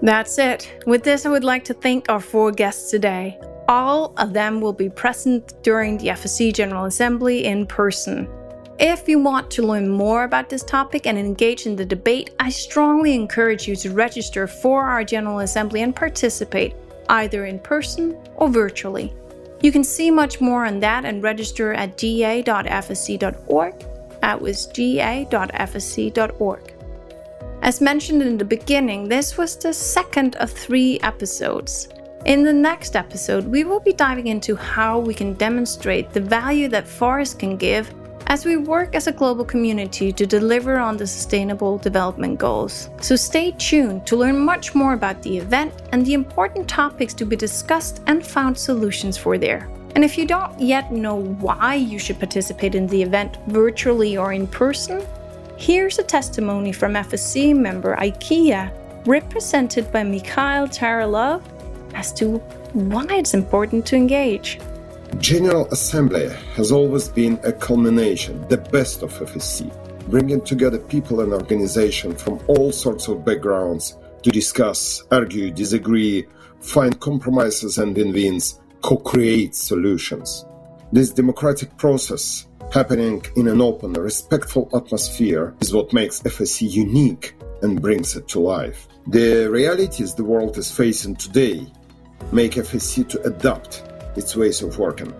That's 0.02 0.36
it. 0.38 0.82
With 0.84 1.04
this, 1.04 1.26
I 1.26 1.30
would 1.30 1.44
like 1.44 1.64
to 1.66 1.74
thank 1.74 2.08
our 2.08 2.20
four 2.20 2.50
guests 2.50 2.90
today. 2.90 3.38
All 3.68 4.12
of 4.16 4.32
them 4.32 4.60
will 4.60 4.72
be 4.72 4.90
present 4.90 5.62
during 5.62 5.96
the 5.96 6.08
FSC 6.08 6.52
General 6.52 6.86
Assembly 6.86 7.44
in 7.44 7.66
person. 7.66 8.28
If 8.80 9.08
you 9.08 9.20
want 9.20 9.48
to 9.52 9.62
learn 9.62 9.88
more 9.88 10.24
about 10.24 10.48
this 10.48 10.64
topic 10.64 11.06
and 11.06 11.16
engage 11.16 11.66
in 11.66 11.76
the 11.76 11.84
debate, 11.84 12.30
I 12.40 12.50
strongly 12.50 13.14
encourage 13.14 13.68
you 13.68 13.76
to 13.76 13.92
register 13.92 14.48
for 14.48 14.84
our 14.84 15.04
General 15.04 15.38
Assembly 15.38 15.82
and 15.82 15.94
participate, 15.94 16.74
either 17.08 17.44
in 17.44 17.60
person 17.60 18.16
or 18.34 18.48
virtually. 18.48 19.14
You 19.62 19.70
can 19.70 19.84
see 19.84 20.10
much 20.10 20.40
more 20.40 20.66
on 20.66 20.80
that 20.80 21.04
and 21.04 21.22
register 21.22 21.72
at 21.72 21.96
ga.fsc.org. 21.96 23.74
That 24.20 24.40
was 24.40 24.66
ga.fsc.org. 24.66 26.74
As 27.62 27.80
mentioned 27.80 28.22
in 28.22 28.38
the 28.38 28.44
beginning, 28.44 29.08
this 29.08 29.38
was 29.38 29.56
the 29.56 29.72
second 29.72 30.34
of 30.36 30.50
three 30.50 30.98
episodes. 31.00 31.88
In 32.24 32.42
the 32.42 32.52
next 32.52 32.96
episode, 32.96 33.46
we 33.46 33.62
will 33.62 33.80
be 33.80 33.92
diving 33.92 34.26
into 34.26 34.56
how 34.56 34.98
we 34.98 35.14
can 35.14 35.34
demonstrate 35.34 36.10
the 36.10 36.20
value 36.20 36.68
that 36.68 36.86
forests 36.86 37.34
can 37.34 37.56
give 37.56 37.92
as 38.32 38.46
we 38.46 38.56
work 38.56 38.94
as 38.94 39.08
a 39.08 39.12
global 39.12 39.44
community 39.44 40.10
to 40.10 40.24
deliver 40.24 40.78
on 40.78 40.96
the 40.96 41.06
Sustainable 41.06 41.76
Development 41.76 42.38
Goals. 42.38 42.88
So 42.98 43.14
stay 43.14 43.50
tuned 43.58 44.06
to 44.06 44.16
learn 44.16 44.38
much 44.38 44.74
more 44.74 44.94
about 44.94 45.20
the 45.20 45.36
event 45.36 45.74
and 45.92 46.06
the 46.06 46.14
important 46.14 46.66
topics 46.66 47.12
to 47.12 47.26
be 47.26 47.36
discussed 47.36 48.00
and 48.06 48.26
found 48.26 48.56
solutions 48.56 49.18
for 49.18 49.36
there. 49.36 49.68
And 49.94 50.02
if 50.02 50.16
you 50.16 50.24
don't 50.24 50.58
yet 50.58 50.90
know 50.90 51.16
why 51.44 51.74
you 51.74 51.98
should 51.98 52.18
participate 52.18 52.74
in 52.74 52.86
the 52.86 53.02
event 53.02 53.36
virtually 53.48 54.16
or 54.16 54.32
in 54.32 54.46
person, 54.46 55.04
here's 55.58 55.98
a 55.98 56.02
testimony 56.02 56.72
from 56.72 56.94
FSC 56.94 57.54
member 57.54 57.96
IKEA, 57.96 58.72
represented 59.06 59.92
by 59.92 60.04
Mikhail 60.04 60.66
Taralov 60.68 61.42
as 61.92 62.14
to 62.14 62.38
why 62.72 63.04
it's 63.10 63.34
important 63.34 63.84
to 63.88 63.96
engage. 63.96 64.58
General 65.18 65.66
Assembly 65.66 66.30
has 66.56 66.72
always 66.72 67.08
been 67.08 67.38
a 67.44 67.52
culmination, 67.52 68.46
the 68.48 68.56
best 68.56 69.02
of 69.02 69.12
FSC, 69.12 69.70
bringing 70.08 70.40
together 70.40 70.78
people 70.78 71.20
and 71.20 71.32
organizations 71.32 72.22
from 72.22 72.40
all 72.48 72.72
sorts 72.72 73.08
of 73.08 73.24
backgrounds 73.24 73.96
to 74.22 74.30
discuss, 74.30 75.02
argue, 75.10 75.50
disagree, 75.50 76.26
find 76.60 76.98
compromises 77.00 77.78
and 77.78 77.94
win-wins, 77.94 78.60
co-create 78.80 79.54
solutions. 79.54 80.46
This 80.92 81.10
democratic 81.10 81.76
process 81.76 82.48
happening 82.72 83.22
in 83.36 83.48
an 83.48 83.60
open, 83.60 83.92
respectful 83.92 84.70
atmosphere 84.74 85.54
is 85.60 85.74
what 85.74 85.92
makes 85.92 86.22
FSC 86.22 86.70
unique 86.70 87.34
and 87.60 87.82
brings 87.82 88.16
it 88.16 88.28
to 88.28 88.40
life. 88.40 88.88
The 89.06 89.48
realities 89.50 90.14
the 90.14 90.24
world 90.24 90.56
is 90.56 90.70
facing 90.70 91.16
today 91.16 91.70
make 92.32 92.52
FSC 92.52 93.08
to 93.10 93.22
adapt 93.22 93.91
its 94.16 94.36
ways 94.36 94.62
of 94.62 94.78
working. 94.78 95.12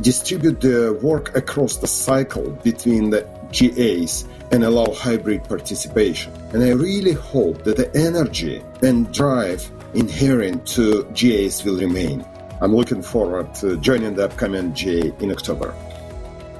Distribute 0.00 0.60
the 0.60 0.98
work 1.02 1.34
across 1.36 1.76
the 1.76 1.86
cycle 1.86 2.50
between 2.62 3.10
the 3.10 3.26
GAs 3.52 4.26
and 4.50 4.64
allow 4.64 4.92
hybrid 4.92 5.44
participation. 5.44 6.32
And 6.52 6.62
I 6.62 6.70
really 6.70 7.12
hope 7.12 7.64
that 7.64 7.76
the 7.76 7.94
energy 7.96 8.62
and 8.82 9.12
drive 9.12 9.70
inherent 9.94 10.66
to 10.68 11.04
GAs 11.14 11.64
will 11.64 11.78
remain. 11.78 12.24
I'm 12.60 12.74
looking 12.74 13.02
forward 13.02 13.54
to 13.56 13.76
joining 13.78 14.14
the 14.14 14.26
upcoming 14.26 14.74
GA 14.74 15.12
in 15.20 15.32
October. 15.32 15.74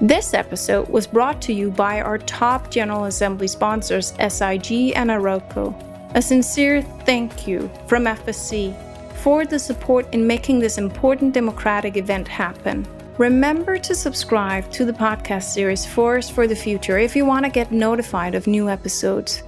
This 0.01 0.35
episode 0.35 0.89
was 0.89 1.07
brought 1.07 1.41
to 1.43 1.53
you 1.53 1.71
by 1.71 2.01
our 2.01 2.19
top 2.19 2.71
General 2.71 3.05
Assembly 3.05 3.47
sponsors, 3.47 4.13
SIG 4.19 4.93
and 4.97 5.11
Arauco. 5.11 5.73
A 6.15 6.21
sincere 6.21 6.83
thank 7.07 7.47
you 7.47 7.71
from 7.87 8.05
FSC 8.05 8.75
for 9.23 9.45
the 9.45 9.59
support 9.59 10.13
in 10.13 10.27
making 10.27 10.59
this 10.59 10.79
important 10.79 11.33
democratic 11.33 11.97
event 11.97 12.27
happen. 12.27 12.85
Remember 13.19 13.79
to 13.79 13.95
subscribe 13.95 14.69
to 14.73 14.85
the 14.85 14.93
podcast 14.93 15.45
series 15.45 15.87
Forest 15.87 16.33
for 16.33 16.49
the 16.49 16.57
Future 16.57 16.99
if 16.99 17.15
you 17.15 17.25
want 17.25 17.45
to 17.45 17.51
get 17.51 17.71
notified 17.71 18.35
of 18.35 18.49
new 18.49 18.69
episodes. 18.69 19.45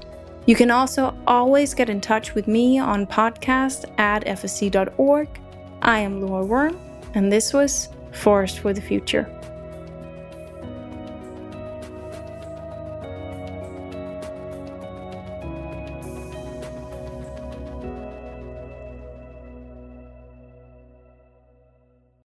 You 0.46 0.54
can 0.54 0.70
also 0.70 1.12
always 1.26 1.74
get 1.74 1.90
in 1.90 2.00
touch 2.00 2.37
with 2.37 2.46
me 2.46 2.78
on 2.78 3.04
podcast 3.04 3.92
at 3.98 4.24
fsc.org. 4.24 5.28
I 5.82 5.98
am 5.98 6.20
Loa 6.20 6.44
Worm, 6.44 6.78
and 7.14 7.32
this 7.32 7.52
was 7.52 7.88
Forest 8.12 8.60
for 8.60 8.72
the 8.72 8.80
Future. 8.80 9.28